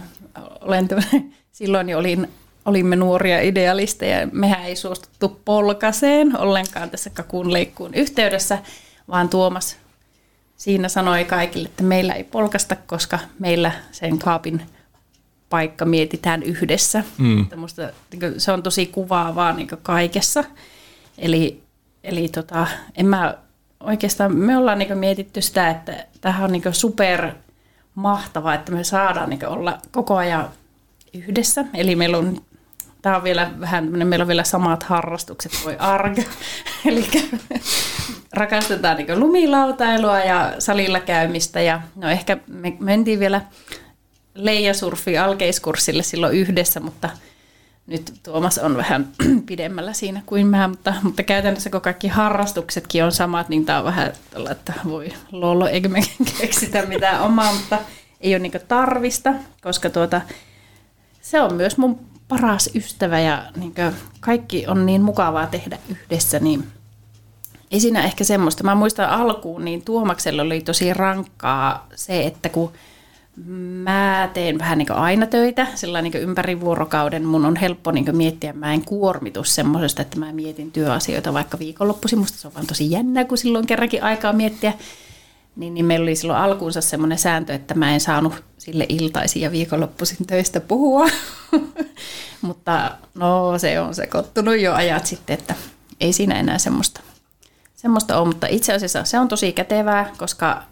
olen 0.61 0.89
silloin 1.53 1.89
jo 1.89 1.99
olin, 1.99 2.29
olimme 2.65 2.97
nuoria 2.97 3.41
idealisteja. 3.41 4.29
Mehän 4.33 4.65
ei 4.65 4.77
suostuttu 4.77 5.41
polkaseen 5.45 6.39
ollenkaan 6.39 6.91
tässä 6.91 7.11
kakun 7.11 7.53
leikkuun 7.53 7.95
yhteydessä, 7.95 8.59
vaan 9.09 9.29
Tuomas 9.29 9.77
siinä 10.57 10.89
sanoi 10.89 11.25
kaikille, 11.25 11.69
että 11.69 11.83
meillä 11.83 12.15
ei 12.15 12.25
polkasta, 12.25 12.77
koska 12.87 13.19
meillä 13.39 13.73
sen 13.93 14.19
kaapin 14.19 14.63
paikka 15.51 15.85
mietitään 15.85 16.43
yhdessä. 16.43 17.05
Mm. 17.19 17.47
Musta, 17.57 17.83
niin 18.13 18.41
se 18.41 18.53
on 18.53 18.63
tosi 18.63 18.87
kuvaavaa 18.87 19.53
niin 19.53 19.69
kaikessa. 19.83 20.45
Eli, 21.19 21.63
eli 22.05 22.29
tota, 22.29 22.67
en 22.95 23.07
mä 23.07 23.35
oikeastaan, 23.81 24.37
me 24.37 24.57
ollaan 24.57 24.79
niin 24.79 24.99
mietitty 24.99 25.43
sitä, 25.43 25.71
että 25.71 26.07
tähän 26.21 26.45
on 26.45 26.53
niin 26.53 26.63
super 26.73 27.33
mahtavaa, 27.97 28.55
että 28.55 28.73
me 28.73 28.85
saadaan 28.85 29.31
niin 29.31 29.47
olla 29.47 29.79
koko 29.91 30.17
ajan 30.17 30.49
yhdessä. 31.15 31.65
Eli 31.75 31.97
meillä 31.97 32.19
on, 32.19 32.41
tämä 33.03 33.17
on 33.17 33.25
vielä 33.25 33.51
vähän, 33.61 33.85
meillä 33.85 34.23
on 34.23 34.29
vielä 34.29 34.45
samat 34.45 34.83
harrastukset 34.83 35.53
voi 35.65 35.77
arga. 35.79 36.23
Eli 36.87 37.07
rakastetaan 38.33 38.97
niin 38.97 39.21
lumilautailua 39.21 40.19
ja 40.19 40.53
salilla 40.59 41.01
käymistä. 41.01 41.61
Ja 41.61 41.81
no 41.97 42.09
ehkä 42.09 42.39
me 42.47 42.77
mentiin 42.81 43.21
vielä 43.21 43.41
leijasurfi 44.35 45.19
alkeiskurssille 45.19 46.03
silloin 46.03 46.37
yhdessä, 46.37 46.81
mutta 46.81 47.11
nyt 47.87 48.13
Tuomas 48.23 48.59
on 48.59 48.77
vähän 48.77 49.09
pidemmällä 49.47 49.93
siinä 49.93 50.23
kuin 50.27 50.47
mä, 50.47 50.69
mutta, 50.69 50.95
mutta 51.03 51.23
käytännössä 51.23 51.71
kun 51.71 51.81
kaikki 51.81 52.09
harrastuksetkin 52.09 53.05
on 53.05 53.13
samat, 53.13 53.49
niin 53.49 53.65
tämä 53.65 53.79
on 53.79 53.85
vähän 53.85 54.13
tällä, 54.31 54.51
että 54.51 54.73
voi 54.85 55.13
lolo, 55.33 55.67
eikö 55.67 55.89
me 55.89 56.01
keksitä 56.41 56.87
mitään 56.87 57.23
omaa, 57.23 57.53
mutta 57.53 57.79
ei 58.21 58.35
ole 58.35 58.39
niin 58.39 58.53
tarvista, 58.69 59.35
koska 59.63 59.91
tuota, 59.91 60.21
se 61.23 61.41
on 61.41 61.55
myös 61.55 61.79
mun 61.79 62.01
paras 62.29 62.71
ystävä 62.75 63.21
ja 63.21 63.45
niin 63.57 63.75
kaikki 64.21 64.67
on 64.67 64.87
niin 64.87 65.03
mukavaa 65.03 65.47
tehdä 65.47 65.79
yhdessä, 65.89 66.39
niin 66.39 66.65
ei 67.71 67.81
siinä 67.81 68.05
ehkä 68.05 68.25
semmoista. 68.25 68.65
Mä 68.65 68.75
muistan 68.75 69.11
alkuun, 69.11 69.65
niin 69.65 69.83
Tuomaksella 69.83 70.43
oli 70.43 70.61
tosi 70.61 70.95
rankkaa 70.95 71.87
se, 71.95 72.27
että 72.27 72.49
kun 72.49 72.73
mä 73.45 74.31
teen 74.35 74.59
vähän 74.59 74.79
niin 74.79 74.93
aina 74.93 75.27
töitä, 75.27 75.67
sillä 75.75 76.03
niin 76.03 76.17
ympäri 76.17 76.61
vuorokauden 76.61 77.25
mun 77.25 77.45
on 77.45 77.57
helppo 77.57 77.91
niin 77.91 78.17
miettiä, 78.17 78.53
mä 78.53 78.73
en 78.73 78.85
kuormitus 78.85 79.55
semmoisesta, 79.55 80.03
että 80.03 80.19
mä 80.19 80.33
mietin 80.33 80.73
työasioita 80.73 81.33
vaikka 81.33 81.59
viikonloppuisin. 81.59 82.19
Musta 82.19 82.39
se 82.39 82.49
on 82.49 82.55
vaan 82.55 82.67
tosi 82.67 82.91
jännää, 82.91 83.25
kun 83.25 83.39
silloin 83.39 83.67
kerrankin 83.67 84.03
aikaa 84.03 84.33
miettiä. 84.33 84.73
Niin, 85.57 85.75
niin 85.75 85.87
meillä 85.87 86.05
oli 86.05 86.17
silloin 86.17 86.39
alkuunsa 86.39 86.81
semmoinen 86.81 87.19
sääntö, 87.19 87.55
että 87.55 87.75
mä 87.75 87.95
en 87.95 88.01
saanut 88.01 88.45
sille 88.59 88.87
iltaisin 88.89 89.43
ja 89.43 89.51
viikonloppuisin 89.51 90.27
töistä 90.27 90.61
puhua. 90.61 91.09
Mutta 92.43 92.91
no 93.15 93.59
se 93.59 93.81
on 93.81 93.95
sekoittunut 93.95 94.59
jo 94.59 94.75
ajat 94.75 95.07
sitten, 95.07 95.35
että 95.39 95.55
ei 96.01 96.13
siinä 96.13 96.41
enää 96.41 96.59
semmoista, 96.59 97.01
semmoista 97.77 98.19
ole. 98.19 98.27
Mutta 98.27 98.47
itse 98.47 98.73
asiassa 98.73 99.05
se 99.05 99.19
on 99.19 99.29
tosi 99.29 99.53
kätevää, 99.53 100.13
koska, 100.19 100.63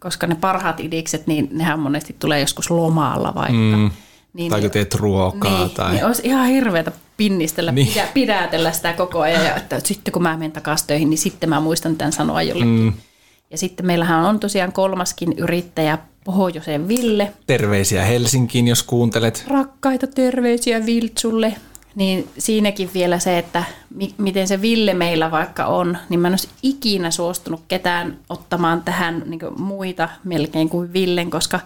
koska 0.00 0.26
ne 0.26 0.34
parhaat 0.34 0.80
idikset, 0.80 1.26
niin 1.26 1.48
nehän 1.52 1.80
monesti 1.80 2.16
tulee 2.18 2.40
joskus 2.40 2.70
lomalla 2.70 3.34
vaikka. 3.34 3.76
Mm. 3.76 3.90
Niin, 4.32 4.50
tai 4.50 4.60
kun 4.60 4.70
teet 4.70 4.94
ruokaa. 4.94 5.58
Niin, 5.58 5.70
tai... 5.70 5.92
niin 5.92 6.04
olisi 6.04 6.22
ihan 6.24 6.46
hirveätä 6.46 6.92
pinnistellä, 7.16 7.72
niin. 7.72 7.88
pidä, 7.88 8.06
pidätellä 8.14 8.72
sitä 8.72 8.92
koko 8.92 9.20
ajan. 9.20 9.44
Ja 9.44 9.56
että 9.56 9.80
sitten 9.84 10.12
kun 10.12 10.22
mä 10.22 10.36
menen 10.36 10.52
takaisin 10.52 10.86
töihin, 10.86 11.10
niin 11.10 11.18
sitten 11.18 11.48
mä 11.48 11.60
muistan 11.60 11.96
tämän 11.96 12.12
sanoa 12.12 12.42
jollekin. 12.42 12.80
Mm. 12.80 12.92
Ja 13.50 13.58
sitten 13.58 13.86
meillähän 13.86 14.24
on 14.24 14.40
tosiaan 14.40 14.72
kolmaskin 14.72 15.32
yrittäjä, 15.38 15.98
Pohjoiseen 16.24 16.88
Ville. 16.88 17.32
Terveisiä 17.46 18.04
Helsinkiin, 18.04 18.68
jos 18.68 18.82
kuuntelet. 18.82 19.44
Rakkaita 19.48 20.06
terveisiä 20.06 20.86
Viltsulle. 20.86 21.54
Niin 21.98 22.28
siinäkin 22.38 22.90
vielä 22.94 23.18
se, 23.18 23.38
että 23.38 23.64
mi- 23.94 24.14
miten 24.18 24.48
se 24.48 24.60
Ville 24.60 24.94
meillä 24.94 25.30
vaikka 25.30 25.66
on, 25.66 25.98
niin 26.08 26.20
mä 26.20 26.28
en 26.28 26.32
olisi 26.32 26.48
ikinä 26.62 27.10
suostunut 27.10 27.62
ketään 27.68 28.18
ottamaan 28.28 28.82
tähän 28.82 29.22
niin 29.26 29.40
muita 29.56 30.08
melkein 30.24 30.68
kuin 30.68 30.92
Villen, 30.92 31.30
koska 31.30 31.60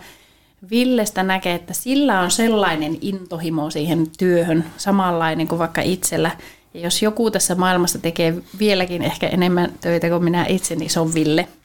Villestä 0.71 1.23
näkee, 1.23 1.55
että 1.55 1.73
sillä 1.73 2.21
on 2.21 2.31
sellainen 2.31 2.99
intohimo 3.01 3.71
siihen 3.71 4.07
työhön, 4.19 4.65
samanlainen 4.77 5.49
kuin 5.49 5.59
vaikka 5.59 5.81
itsellä. 5.81 6.31
Ja 6.75 6.81
jos 6.81 7.03
joku 7.03 7.31
tässä 7.31 7.55
maailmassa 7.55 7.99
tekee 7.99 8.35
vieläkin 8.59 9.03
ehkä 9.03 9.29
enemmän 9.29 9.73
töitä 9.81 10.09
kuin 10.09 10.25
minä 10.25 10.47
itse, 10.49 10.77
niin 10.77 10.91
se 10.91 11.01
on 11.01 11.15
Ville– 11.15 11.49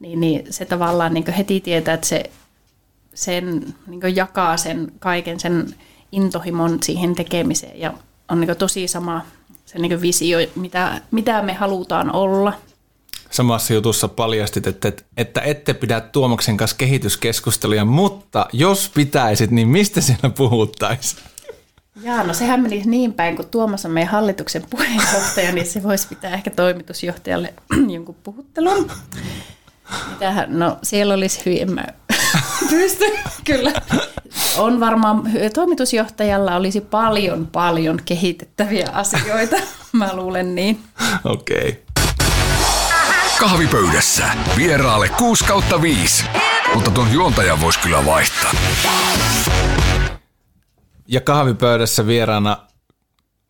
niin, 0.00 0.20
niin 0.20 0.52
se 0.52 0.64
tavallaan 0.64 1.14
niin 1.14 1.32
heti 1.32 1.60
tietää, 1.60 1.94
että 1.94 2.06
se 2.06 2.24
sen, 3.14 3.74
niin 3.86 4.16
jakaa 4.16 4.56
sen 4.56 4.92
kaiken 4.98 5.40
sen 5.40 5.74
intohimon 6.12 6.78
siihen 6.82 7.14
tekemiseen 7.14 7.80
ja 7.80 7.94
on 8.28 8.40
niin 8.40 8.56
tosi 8.56 8.88
sama 8.88 9.22
se 9.66 9.78
niin 9.78 10.00
visio, 10.02 10.38
mitä, 10.54 11.00
mitä 11.10 11.42
me 11.42 11.52
halutaan 11.52 12.14
olla. 12.14 12.52
Samassa 13.30 13.74
jutussa 13.74 14.08
paljastit, 14.08 14.66
että, 14.66 14.92
että 15.16 15.40
ette 15.40 15.74
pidä 15.74 16.00
Tuomaksen 16.00 16.56
kanssa 16.56 16.76
kehityskeskusteluja, 16.76 17.84
mutta 17.84 18.46
jos 18.52 18.90
pitäisit, 18.94 19.50
niin 19.50 19.68
mistä 19.68 20.00
siellä 20.00 20.30
puhuttaisiin? 20.30 21.22
Jaa, 22.02 22.24
no 22.24 22.34
sehän 22.34 22.60
meni 22.60 22.82
niin 22.86 23.12
päin, 23.12 23.36
kun 23.36 23.46
Tuomas 23.46 23.84
on 23.84 23.90
meidän 23.90 24.12
hallituksen 24.12 24.62
puheenjohtaja, 24.70 25.52
niin 25.52 25.66
se 25.66 25.82
voisi 25.82 26.08
pitää 26.08 26.34
ehkä 26.34 26.50
toimitusjohtajalle 26.50 27.54
jonkun 27.94 28.16
puhuttelun. 28.24 28.90
Mitähän, 30.10 30.58
no 30.58 30.78
siellä 30.82 31.14
olisi 31.14 31.40
hyvin, 31.46 31.62
en 31.62 31.72
mä 31.72 31.84
pysty, 32.70 33.04
kyllä. 33.44 33.72
On 34.58 34.80
varmaan, 34.80 35.22
toimitusjohtajalla 35.54 36.56
olisi 36.56 36.80
paljon, 36.80 37.46
paljon 37.46 38.00
kehitettäviä 38.04 38.88
asioita, 38.92 39.56
mä 39.92 40.16
luulen 40.16 40.54
niin. 40.54 40.80
Okei. 41.24 41.68
Okay. 41.68 41.72
Kahvipöydässä 43.40 44.24
vieraalle 44.56 45.08
6 45.08 45.44
kautta 45.44 45.82
5, 45.82 46.24
mutta 46.74 46.90
tuon 46.90 47.12
juontajan 47.12 47.60
voisi 47.60 47.78
kyllä 47.78 48.04
vaihtaa. 48.06 48.50
Ja 51.06 51.20
kahvipöydässä 51.20 52.06
vieraana 52.06 52.56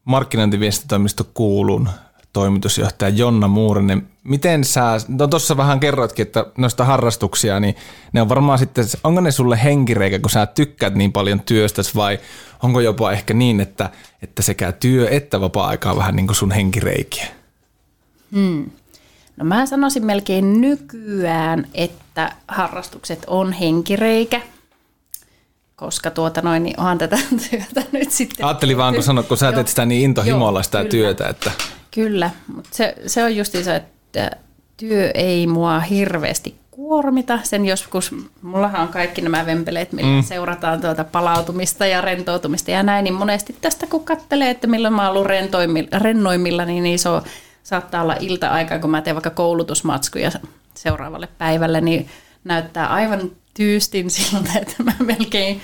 markkinointiviestitoimisto 0.05 1.25
Kuulun 1.35 1.89
toimitusjohtaja 2.33 3.09
Jonna 3.09 3.49
Muurinen. 3.49 4.07
Miten 4.25 4.65
sä, 4.65 4.83
no 5.09 5.27
tuossa 5.27 5.57
vähän 5.57 5.81
kerroitkin, 5.81 6.27
että 6.27 6.47
noista 6.59 6.85
harrastuksia, 6.85 7.61
niin 7.61 7.75
ne 8.13 8.23
on 8.23 8.29
varmaan 8.29 8.59
sitten, 8.59 8.85
onko 9.05 9.21
ne 9.21 9.31
sulle 9.31 9.61
henkireikä, 9.65 10.19
kun 10.19 10.31
sä 10.31 10.47
tykkäät 10.47 10.95
niin 10.95 11.13
paljon 11.13 11.41
työstäsi 11.41 11.95
vai 11.95 12.19
onko 12.63 12.81
jopa 12.81 13.13
ehkä 13.13 13.35
niin, 13.35 13.61
että, 13.61 13.91
että 14.23 14.43
sekä 14.43 14.73
työ 14.73 15.09
että 15.11 15.41
vapaa-aika 15.41 15.91
on 15.91 15.97
vähän 15.97 16.17
niin 16.17 16.27
kuin 16.27 16.37
sun 16.37 16.51
henkireikiä? 16.51 17.27
Hmm. 18.33 18.71
No 19.37 19.45
mä 19.45 19.67
sanoisin 19.67 20.07
melkein 20.07 20.61
nykyään, 20.61 21.67
että 21.75 22.33
harrastukset 22.49 23.25
on 23.27 23.53
henkireikä, 23.53 24.41
koska 25.77 26.11
tuota 26.11 26.43
noin, 26.43 26.63
niin 26.63 26.81
onhan 26.81 26.99
tätä 26.99 27.19
työtä 27.51 27.83
nyt 27.93 28.11
sitten. 28.11 28.47
Ajattelin 28.47 28.77
vaan, 28.77 28.95
kun 28.95 29.03
sanoit, 29.03 29.29
kun 29.29 29.37
sä 29.37 29.53
teet 29.53 29.69
sitä 29.69 29.87
niin 29.87 30.05
intohimolla 30.05 30.63
sitä 30.63 30.85
työtä, 30.85 31.29
että 31.29 31.51
Kyllä, 31.99 32.31
mutta 32.55 32.71
se, 32.73 32.95
se 33.07 33.25
on 33.25 33.37
just 33.37 33.55
se, 33.63 33.77
että 33.77 34.31
työ 34.77 35.11
ei 35.15 35.47
mua 35.47 35.81
hirveästi 35.81 36.55
kuormita. 36.71 37.39
Sen 37.43 37.67
joskus, 37.67 38.15
mullahan 38.43 38.81
on 38.81 38.89
kaikki 38.89 39.21
nämä 39.21 39.47
vempeleet, 39.47 39.93
millä 39.93 40.21
mm. 40.21 40.23
seurataan 40.23 40.81
tuota 40.81 41.05
palautumista 41.05 41.87
ja 41.87 42.01
rentoutumista 42.01 42.71
ja 42.71 42.83
näin, 42.83 43.05
niin 43.05 43.15
monesti 43.15 43.57
tästä 43.61 43.87
kun 43.87 44.05
katselee, 44.05 44.51
että 44.51 44.67
milloin 44.67 44.95
mä 44.95 45.03
oon 45.03 45.17
ollut 45.17 45.31
rennoimmilla, 45.99 46.65
niin 46.65 46.87
iso 46.87 47.23
saattaa 47.63 48.03
olla 48.03 48.17
ilta-aikaa, 48.21 48.79
kun 48.79 48.91
mä 48.91 49.03
teen 49.03 49.17
vaikka 49.17 49.31
koulutusmatskuja 49.31 50.31
seuraavalle 50.75 51.29
päivälle, 51.39 51.81
niin 51.81 52.09
näyttää 52.45 52.87
aivan 52.87 53.31
tyystin 53.55 54.11
siltä, 54.11 54.59
että 54.63 54.83
mä 54.83 54.93
melkein 55.01 55.61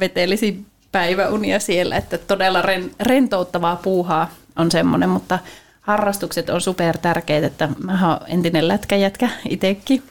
vetelisin 0.00 0.66
päiväunia 0.92 1.60
siellä, 1.60 1.96
että 1.96 2.18
todella 2.18 2.62
rentouttavaa 3.00 3.76
puuhaa 3.76 4.30
on 4.56 4.70
semmoinen, 4.70 5.08
mutta 5.08 5.38
harrastukset 5.80 6.50
on 6.50 6.60
super 6.60 6.98
tärkeitä, 6.98 7.46
että 7.46 7.68
mä 7.78 8.08
oon 8.08 8.20
entinen 8.26 8.68
lätkäjätkä 8.68 9.30
itsekin. 9.48 10.02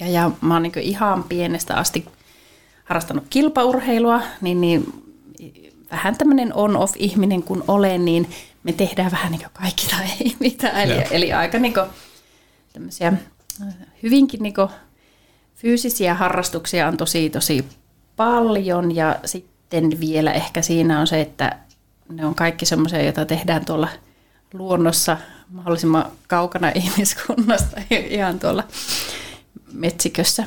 Ja, 0.00 0.08
ja 0.08 0.30
mä 0.40 0.54
oon 0.54 0.62
niin 0.62 0.72
ihan 0.78 1.24
pienestä 1.24 1.74
asti 1.74 2.06
harrastanut 2.84 3.24
kilpaurheilua, 3.30 4.22
niin, 4.40 4.60
niin 4.60 5.04
vähän 5.90 6.16
tämmöinen 6.16 6.54
on-off-ihminen 6.54 7.42
kun 7.42 7.64
olen, 7.68 8.04
niin 8.04 8.30
me 8.62 8.72
tehdään 8.72 9.10
vähän 9.10 9.32
niin 9.32 9.46
kaikki 9.52 9.86
tai 9.86 10.04
ei 10.20 10.36
mitään. 10.40 10.80
Eli, 10.80 11.04
eli 11.10 11.32
aika 11.32 11.58
niin 11.58 11.74
tämmöisiä 12.72 13.12
hyvinkin 14.02 14.42
niin 14.42 14.54
fyysisiä 15.54 16.14
harrastuksia 16.14 16.88
on 16.88 16.96
tosi 16.96 17.30
tosi 17.30 17.64
paljon 18.16 18.96
ja 18.96 19.16
sitten 19.24 20.00
vielä 20.00 20.32
ehkä 20.32 20.62
siinä 20.62 21.00
on 21.00 21.06
se, 21.06 21.20
että 21.20 21.56
ne 22.08 22.26
on 22.26 22.34
kaikki 22.34 22.66
semmoisia, 22.66 23.02
joita 23.02 23.24
tehdään 23.24 23.64
tuolla 23.64 23.88
luonnossa 24.52 25.16
mahdollisimman 25.48 26.06
kaukana 26.26 26.72
ihmiskunnasta, 26.74 27.80
ihan 27.90 28.38
tuolla 28.38 28.64
metsikössä. 29.72 30.44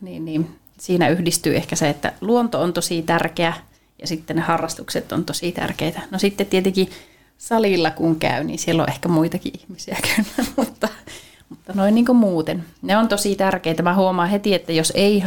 Niin, 0.00 0.24
niin 0.24 0.58
siinä 0.78 1.08
yhdistyy 1.08 1.56
ehkä 1.56 1.76
se, 1.76 1.88
että 1.88 2.12
luonto 2.20 2.62
on 2.62 2.72
tosi 2.72 3.02
tärkeä 3.02 3.54
ja 4.00 4.06
sitten 4.06 4.36
ne 4.36 4.42
harrastukset 4.42 5.12
on 5.12 5.24
tosi 5.24 5.52
tärkeitä. 5.52 6.00
No 6.10 6.18
sitten 6.18 6.46
tietenkin 6.46 6.90
salilla 7.38 7.90
kun 7.90 8.16
käy, 8.16 8.44
niin 8.44 8.58
siellä 8.58 8.82
on 8.82 8.88
ehkä 8.88 9.08
muitakin 9.08 9.52
ihmisiä 9.60 9.96
kyllä, 10.16 10.48
mutta, 10.56 10.88
mutta 11.48 11.72
noin 11.74 11.94
niin 11.94 12.06
kuin 12.06 12.16
muuten. 12.16 12.64
Ne 12.82 12.96
on 12.96 13.08
tosi 13.08 13.36
tärkeitä. 13.36 13.82
Mä 13.82 13.94
huomaan 13.94 14.28
heti, 14.28 14.54
että 14.54 14.72
jos 14.72 14.92
ei 14.96 15.24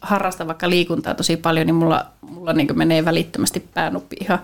harrasta 0.00 0.46
vaikka 0.46 0.70
liikuntaa 0.70 1.14
tosi 1.14 1.36
paljon, 1.36 1.66
niin 1.66 1.74
mulla, 1.74 2.06
mulla 2.20 2.52
niin 2.52 2.78
menee 2.78 3.04
välittömästi 3.04 3.60
päänuppi 3.74 4.16
ihan 4.20 4.38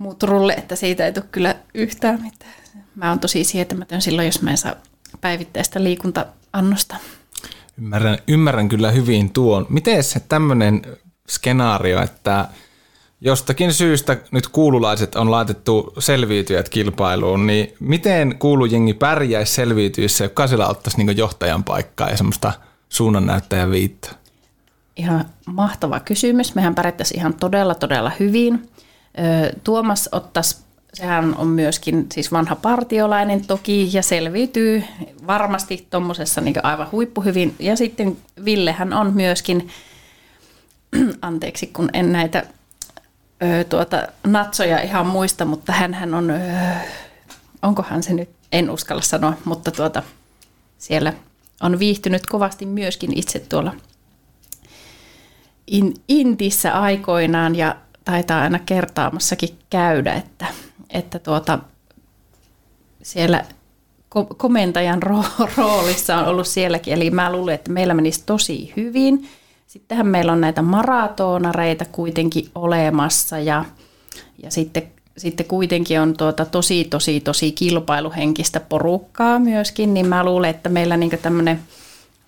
muutrulle, 0.00 0.52
että 0.52 0.76
siitä 0.76 1.06
ei 1.06 1.12
tule 1.12 1.24
kyllä 1.32 1.54
yhtään 1.74 2.22
mitään. 2.22 2.52
Mä 2.94 3.08
oon 3.08 3.20
tosi 3.20 3.44
sietämätön 3.44 4.02
silloin, 4.02 4.26
jos 4.26 4.42
mä 4.42 4.50
en 4.50 4.58
saa 4.58 4.74
päivittäistä 5.20 5.84
liikunta-annosta. 5.84 6.96
Ymmärrän, 7.78 8.18
ymmärrän 8.28 8.68
kyllä 8.68 8.90
hyvin 8.90 9.32
tuon. 9.32 9.66
Miten 9.68 10.04
se 10.04 10.20
tämmöinen 10.20 10.82
skenaario, 11.28 12.02
että 12.02 12.48
jostakin 13.20 13.74
syystä 13.74 14.16
nyt 14.30 14.48
kuululaiset 14.48 15.14
on 15.14 15.30
laitettu 15.30 15.92
selviytyjät 15.98 16.68
kilpailuun, 16.68 17.46
niin 17.46 17.74
miten 17.80 18.38
kuulujengi 18.38 18.94
pärjäisi 18.94 19.54
selviytyissä, 19.54 20.24
jos 20.24 20.30
jokaisella 20.30 20.68
ottaisi 20.68 21.04
niin 21.04 21.16
johtajan 21.16 21.64
paikkaa 21.64 22.10
ja 22.10 22.16
semmoista 22.16 22.52
suunnannäyttäjän 22.88 23.70
viittaa? 23.70 24.12
Ihan 24.96 25.24
mahtava 25.46 26.00
kysymys. 26.00 26.54
Mehän 26.54 26.74
pärjättäisiin 26.74 27.18
ihan 27.20 27.34
todella, 27.34 27.74
todella 27.74 28.12
hyvin. 28.20 28.70
Tuomas 29.64 30.08
ottaisi, 30.12 30.56
sehän 30.94 31.36
on 31.36 31.46
myöskin 31.46 32.06
siis 32.12 32.32
vanha 32.32 32.56
partiolainen 32.56 33.46
toki 33.46 33.90
ja 33.92 34.02
selviytyy 34.02 34.84
varmasti 35.26 35.86
tuommoisessa 35.90 36.40
niin 36.40 36.64
aivan 36.64 36.90
huippuhyvin. 36.92 37.54
Ja 37.58 37.76
sitten 37.76 38.16
Villehän 38.44 38.92
on 38.92 39.14
myöskin, 39.14 39.68
anteeksi 41.22 41.66
kun 41.66 41.90
en 41.92 42.12
näitä 42.12 42.46
ö, 43.42 43.64
tuota, 43.64 44.08
natsoja 44.26 44.82
ihan 44.82 45.06
muista, 45.06 45.44
mutta 45.44 45.72
hän 45.72 46.14
on, 46.14 46.30
ö, 46.30 46.36
onkohan 47.62 48.02
se 48.02 48.14
nyt, 48.14 48.30
en 48.52 48.70
uskalla 48.70 49.02
sanoa, 49.02 49.36
mutta 49.44 49.70
tuota, 49.70 50.02
siellä 50.78 51.12
on 51.60 51.78
viihtynyt 51.78 52.26
kovasti 52.26 52.66
myöskin 52.66 53.18
itse 53.18 53.38
tuolla 53.38 53.74
in, 55.70 55.94
Intissä 56.08 56.80
aikoinaan 56.80 57.56
ja 57.56 57.76
taitaa 58.04 58.42
aina 58.42 58.58
kertaamassakin 58.58 59.58
käydä, 59.70 60.14
että, 60.14 60.46
että 60.90 61.18
tuota, 61.18 61.58
siellä 63.02 63.44
komentajan 64.36 65.02
roolissa 65.56 66.16
on 66.16 66.26
ollut 66.26 66.46
sielläkin. 66.46 66.94
Eli 66.94 67.10
mä 67.10 67.32
luulen, 67.32 67.54
että 67.54 67.72
meillä 67.72 67.94
menisi 67.94 68.22
tosi 68.26 68.72
hyvin. 68.76 69.28
Sittenhän 69.66 70.06
meillä 70.06 70.32
on 70.32 70.40
näitä 70.40 70.62
maratonareita 70.62 71.84
kuitenkin 71.84 72.48
olemassa 72.54 73.38
ja, 73.38 73.64
ja 74.42 74.50
sitten, 74.50 74.82
sitten 75.16 75.46
kuitenkin 75.46 76.00
on 76.00 76.16
tuota 76.16 76.44
tosi, 76.44 76.84
tosi, 76.84 77.20
tosi 77.20 77.52
kilpailuhenkistä 77.52 78.60
porukkaa 78.60 79.38
myöskin, 79.38 79.94
niin 79.94 80.06
mä 80.06 80.24
luulen, 80.24 80.50
että 80.50 80.68
meillä 80.68 80.96
niin 80.96 81.18
tämmöinen– 81.22 81.60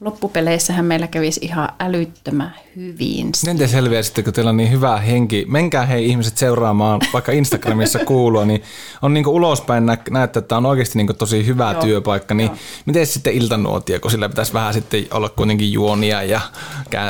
loppupeleissähän 0.04 0.84
meillä 0.84 1.06
kävisi 1.06 1.40
ihan 1.42 1.68
älyttömän 1.80 2.54
hyvin. 2.76 3.26
Miten 3.26 3.58
te 3.58 3.68
selviäisitte, 3.68 4.22
kun 4.22 4.32
teillä 4.32 4.48
on 4.48 4.56
niin 4.56 4.70
hyvä 4.70 4.96
henki? 4.96 5.44
Menkää 5.48 5.86
hei 5.86 6.08
ihmiset 6.08 6.38
seuraamaan, 6.38 7.00
vaikka 7.12 7.32
Instagramissa 7.32 7.98
kuulua, 8.12 8.44
niin 8.44 8.62
on 9.02 9.14
niin 9.14 9.26
ulospäin 9.26 9.86
nä- 9.86 9.98
näette, 10.10 10.38
että 10.38 10.56
on 10.56 10.66
oikeasti 10.66 10.98
niin 10.98 11.16
tosi 11.18 11.46
hyvä 11.46 11.72
Joo. 11.72 11.82
työpaikka. 11.82 12.34
Niin 12.34 12.50
miten 12.86 13.06
sitten 13.06 13.32
iltanuotia, 13.32 14.00
kun 14.00 14.10
sillä 14.10 14.28
pitäisi 14.28 14.52
vähän 14.52 14.74
sitten 14.74 15.06
olla 15.10 15.28
kuitenkin 15.28 15.72
juonia 15.72 16.22
ja 16.22 16.40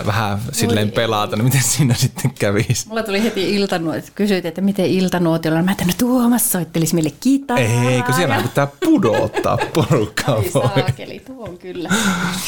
vähän 0.06 0.38
silleen 0.52 0.86
Moi, 0.88 0.94
pelata, 0.94 1.36
niin 1.36 1.44
miten 1.44 1.62
siinä 1.62 1.94
sitten 1.94 2.30
kävisi? 2.38 2.88
Mulla 2.88 3.02
tuli 3.02 3.22
heti 3.22 3.54
iltanuotia, 3.54 4.10
kysyit, 4.14 4.46
että 4.46 4.60
miten 4.60 4.86
iltanuotilla. 4.86 5.62
Mä 5.62 5.70
ajattelin, 5.70 5.90
että 5.90 6.04
Tuomas 6.04 6.52
soittelisi 6.52 6.94
meille 6.94 7.12
kitaraa. 7.20 7.64
Ei, 7.64 8.02
kun 8.02 8.14
siellä 8.14 8.42
pitää 8.42 8.68
pudottaa 8.84 9.58
porukkaa. 9.74 10.36
Ei 10.36 10.50
saakeli, 10.50 11.20
tuo 11.20 11.44
on 11.48 11.58
kyllä. 11.58 11.88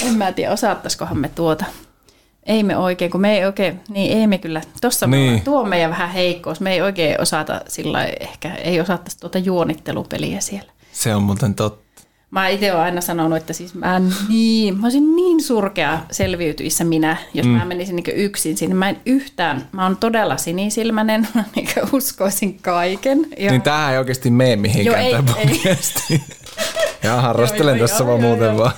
En 0.07 0.15
mä 0.15 0.33
tiedä, 0.35 0.53
osaattaisikohan 0.53 1.19
me 1.19 1.29
tuota. 1.29 1.65
Ei 2.47 2.63
me 2.63 2.77
oikein, 2.77 3.11
kun 3.11 3.21
me 3.21 3.39
ei 3.39 3.45
oikein, 3.45 3.81
niin 3.89 4.19
ei 4.19 4.27
me 4.27 4.39
kyllä, 4.39 4.61
tuossa 4.81 5.07
niin. 5.07 5.41
tuo 5.41 5.61
on 5.61 5.69
meidän 5.69 5.91
vähän 5.91 6.11
heikkous. 6.11 6.61
Me 6.61 6.73
ei 6.73 6.83
oikein 6.83 7.21
osata 7.21 7.61
sillä 7.69 8.05
ehkä, 8.05 8.55
ei 8.55 8.81
osattaisi 8.81 9.19
tuota 9.19 9.39
juonittelupeliä 9.39 10.41
siellä. 10.41 10.73
Se 10.93 11.15
on 11.15 11.23
muuten 11.23 11.55
totta. 11.55 11.85
Mä 12.35 12.49
itse 12.49 12.73
olen 12.73 12.85
aina 12.85 13.01
sanonut, 13.01 13.39
että 13.39 13.53
siis 13.53 13.75
mä, 13.75 14.01
niin, 14.29 14.81
mä 14.81 14.87
olisin 14.87 15.17
niin 15.17 15.43
surkea 15.43 15.99
selviytyissä 16.11 16.85
minä, 16.85 17.17
jos 17.35 17.47
mm. 17.47 17.53
mä 17.53 17.65
menisin 17.65 17.97
niin 17.97 18.17
yksin 18.17 18.57
sinne. 18.57 18.75
Mä 18.75 18.89
en 18.89 19.01
yhtään, 19.07 19.69
mä 19.73 19.83
oon 19.83 19.97
todella 19.97 20.37
sinisilmäinen, 20.37 21.29
niin 21.57 21.69
uskoisin 21.93 22.59
kaiken. 22.63 23.27
Ja... 23.39 23.51
Niin 23.51 23.63
tämähän 23.63 23.93
ei 23.93 23.99
oikeasti 23.99 24.31
mene 24.31 24.57
mihinkään 24.57 25.11
joo, 25.11 25.23
tämä 25.23 25.37
ei, 25.39 26.21
ja 27.03 27.21
harrastelen 27.21 27.79
joo, 27.79 27.89
tässä 27.89 28.05
joo, 28.05 28.09
vaan 28.09 28.21
joo, 28.21 28.29
muuten 28.29 28.47
joo. 28.47 28.59
vaan. 28.59 28.73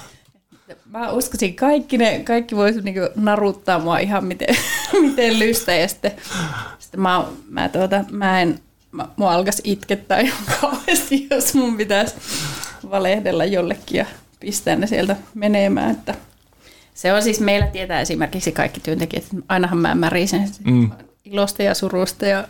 Mä 0.97 1.11
uskoisin, 1.11 1.55
kaikki, 1.57 1.99
ne, 1.99 2.23
kaikki 2.25 2.57
voisi 2.57 2.81
niinku 2.81 3.01
naruttaa 3.17 3.79
mua 3.79 3.99
ihan 3.99 4.25
miten, 4.25 4.57
miten 5.03 5.39
lystä. 5.39 5.75
Ja 5.75 5.89
sitten, 5.89 6.13
sitten 6.79 7.01
mä, 7.01 7.25
mä, 7.49 7.69
tuota, 7.69 8.05
mä 8.11 8.41
en, 8.41 8.61
mä, 8.93 9.09
mua 9.17 9.33
alkaisi 9.33 9.63
itkettää 9.65 10.21
ihan 10.21 10.39
kauheasti, 10.61 11.27
jos 11.31 11.55
mun 11.55 11.77
pitäisi 11.77 12.15
valehdella 12.91 13.45
jollekin 13.45 13.99
ja 13.99 14.07
pistää 14.41 14.77
ne 14.77 14.87
sieltä 14.87 15.17
menemään. 15.35 15.91
Että 15.91 16.15
se 16.95 17.13
on 17.13 17.23
siis, 17.23 17.41
meillä 17.41 17.67
tietää 17.67 18.01
esimerkiksi 18.01 18.53
kaikki 18.53 18.81
työntekijät, 18.81 19.25
että 19.25 19.37
ainahan 19.49 19.79
mä 19.79 19.95
märisen 19.95 20.49
mm. 20.65 20.91
ilosta 21.25 21.63
ja 21.63 21.75
surusta 21.75 22.27
ja 22.27 22.49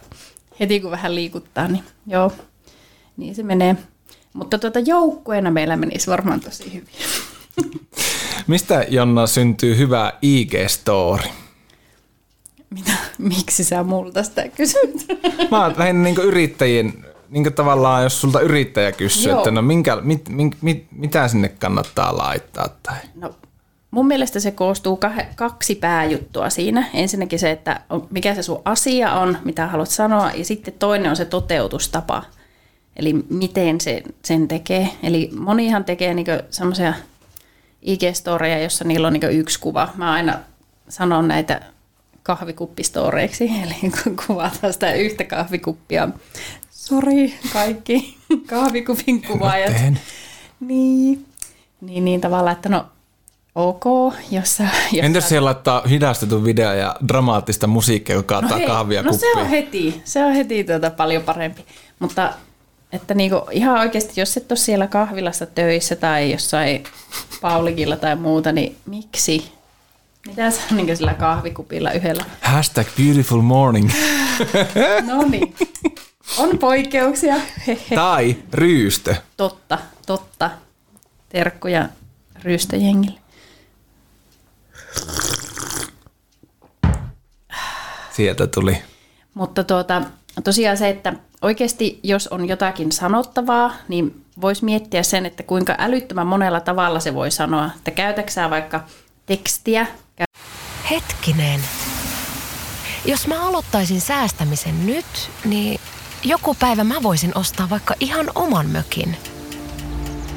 heti 0.61 0.81
kun 0.81 0.91
vähän 0.91 1.15
liikuttaa, 1.15 1.69
niin 1.69 1.85
joo, 2.07 2.33
niin 3.17 3.35
se 3.35 3.43
menee. 3.43 3.77
Mutta 4.33 4.59
tuota 4.59 4.79
joukkueena 4.79 5.51
meillä 5.51 5.77
menisi 5.77 6.11
varmaan 6.11 6.41
tosi 6.41 6.75
hyvin. 6.75 6.89
Mistä 8.47 8.85
Jonna 8.89 9.27
syntyy 9.27 9.77
hyvä 9.77 10.13
IG-story? 10.23 11.29
Mitä? 12.71 12.93
Miksi 13.19 13.65
sä 13.65 13.83
multa 13.83 14.23
sitä 14.23 14.49
kysyt? 14.49 15.07
Mä 15.51 15.63
oon 15.63 15.75
lähinnä 15.77 16.03
niin 16.03 16.17
yrittäjien, 16.17 17.05
niin 17.31 17.53
tavallaan 17.53 18.03
jos 18.03 18.21
sulta 18.21 18.41
yrittäjä 18.41 18.93
kysyy, 18.93 19.31
Joo. 19.31 19.39
että 19.39 19.51
no 19.51 19.63
minkä, 19.63 19.97
mit, 19.97 20.29
mit, 20.29 20.57
mit, 20.63 20.87
mitä 20.91 21.29
sinne 21.29 21.49
kannattaa 21.49 22.17
laittaa? 22.19 22.69
Tai? 22.83 22.97
No, 23.15 23.35
mun 23.91 24.07
mielestä 24.07 24.41
se 24.41 24.51
koostuu 24.51 25.01
kah- 25.07 25.35
kaksi 25.37 25.75
pääjuttua 25.75 26.51
siinä. 26.51 26.89
Ensinnäkin 26.95 27.39
se, 27.39 27.51
että 27.51 27.81
mikä 28.11 28.35
se 28.35 28.43
sun 28.43 28.63
asia 28.65 29.13
on, 29.13 29.39
mitä 29.45 29.67
haluat 29.67 29.91
sanoa, 29.91 30.31
ja 30.31 30.45
sitten 30.45 30.75
toinen 30.79 31.11
on 31.11 31.17
se 31.17 31.25
toteutustapa. 31.25 32.23
Eli 32.97 33.13
miten 33.31 33.81
se 33.81 34.03
sen 34.25 34.49
tekee. 34.49 34.89
Eli 35.03 35.31
monihan 35.39 35.85
tekee 35.85 36.15
niinku 36.15 36.33
semmoisia 36.51 36.95
IG-storeja, 37.83 38.63
jossa 38.63 38.85
niillä 38.85 39.07
on 39.07 39.13
niin 39.13 39.31
yksi 39.31 39.61
kuva. 39.61 39.89
Mä 39.95 40.13
aina 40.13 40.39
sanon 40.89 41.29
näitä 41.29 41.61
kahvikuppistoreiksi, 42.23 43.45
eli 43.63 43.93
kuvataan 44.27 44.73
sitä 44.73 44.93
yhtä 44.93 45.25
kahvikuppia. 45.25 46.09
Sori 46.71 47.35
kaikki 47.53 48.19
kahvikupin 48.51 49.23
kuvaajat. 49.23 49.73
Niin. 50.61 51.27
Niin, 51.81 52.05
niin 52.05 52.21
tavallaan, 52.21 52.57
että 52.57 52.69
no 52.69 52.87
ok, 53.55 53.85
jos 54.31 54.57
sä... 54.57 54.69
Jos 54.93 55.05
Entäs 55.05 55.23
sä- 55.23 55.29
siellä 55.29 55.47
laittaa 55.47 55.83
hidastetun 55.89 56.45
video 56.45 56.73
ja 56.73 56.97
dramaattista 57.09 57.67
musiikkia, 57.67 58.15
joka 58.17 58.41
kaataa 58.41 58.59
hei, 58.59 58.67
kahvia 58.67 59.03
no 59.03 59.13
se 59.13 59.33
on 59.37 59.47
heti, 59.47 60.03
se 60.05 60.25
on 60.25 60.33
heti 60.33 60.65
tuota 60.65 60.91
paljon 60.91 61.23
parempi. 61.23 61.65
Mutta 61.99 62.33
että 62.93 63.15
niinku, 63.15 63.43
ihan 63.51 63.79
oikeasti, 63.81 64.21
jos 64.21 64.37
et 64.37 64.53
ole 64.53 64.59
siellä 64.59 64.87
kahvilassa 64.87 65.47
töissä 65.47 65.97
tai 65.97 66.33
jossain 66.33 66.85
Paulikilla 67.41 67.97
tai 67.97 68.17
muuta, 68.17 68.53
niin 68.53 68.77
miksi? 68.87 69.53
Mitä 70.27 70.51
sä 70.51 70.61
niin 70.71 70.97
sillä 70.97 71.15
kahvikupilla 71.15 71.93
yhdellä? 71.93 72.25
Hashtag 72.41 72.87
beautiful 72.97 73.41
morning. 73.41 73.91
No 75.07 75.23
niin, 75.23 75.55
on 76.39 76.59
poikkeuksia. 76.59 77.35
Tai 77.95 78.37
ryystö. 78.53 79.15
Totta, 79.37 79.79
totta. 80.07 80.51
Terkkuja 81.29 81.89
ryystöjengille. 82.43 83.21
Sieltä 88.11 88.47
tuli. 88.47 88.83
Mutta 89.35 89.65
tuota, 89.65 90.03
tosiaan 90.45 90.77
se, 90.77 90.89
että 90.89 91.13
oikeasti 91.43 92.01
jos 92.03 92.29
on 92.29 92.49
jotakin 92.49 92.93
sanottavaa, 92.93 93.73
niin 93.89 94.25
voisi 94.41 94.65
miettiä 94.65 95.03
sen, 95.03 95.27
että 95.27 95.43
kuinka 95.43 95.75
älyttömän 95.79 96.27
monella 96.27 96.61
tavalla 96.61 97.01
se 97.01 97.15
voi 97.15 97.31
sanoa. 97.31 97.71
Että 97.77 97.91
käytäksää 97.91 98.51
vaikka 98.51 98.81
tekstiä, 99.27 99.87
Hetkinen. 100.91 101.61
Jos 103.05 103.27
mä 103.27 103.49
aloittaisin 103.49 104.01
säästämisen 104.01 104.87
nyt, 104.87 105.31
niin 105.45 105.81
joku 106.25 106.57
päivä 106.61 106.85
mä 106.85 106.95
voisin 107.03 107.39
ostaa 107.39 107.71
vaikka 107.71 107.95
ihan 108.01 108.31
oman 108.35 108.67
mökin. 108.67 109.17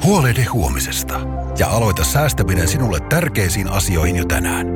Huolehdi 0.03 0.43
huomisesta 0.43 1.19
ja 1.59 1.67
aloita 1.69 2.03
säästäminen 2.03 2.67
sinulle 2.67 2.99
tärkeisiin 2.99 3.69
asioihin 3.69 4.15
jo 4.15 4.25
tänään. 4.25 4.67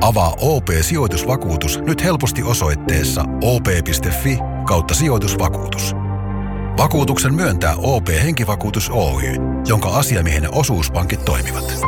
Avaa 0.00 0.34
OP-sijoitusvakuutus 0.40 1.78
nyt 1.78 2.04
helposti 2.04 2.42
osoitteessa 2.42 3.24
op.fi 3.42 4.55
kautta 4.66 4.94
sijoitusvakuutus. 4.94 5.94
Vakuutuksen 6.78 7.34
myöntää 7.34 7.74
OP-henkivakuutus 7.76 8.90
Oy, 8.90 9.22
jonka 9.68 9.88
asiamiehen 9.88 10.54
osuuspankit 10.54 11.24
toimivat. 11.24 11.80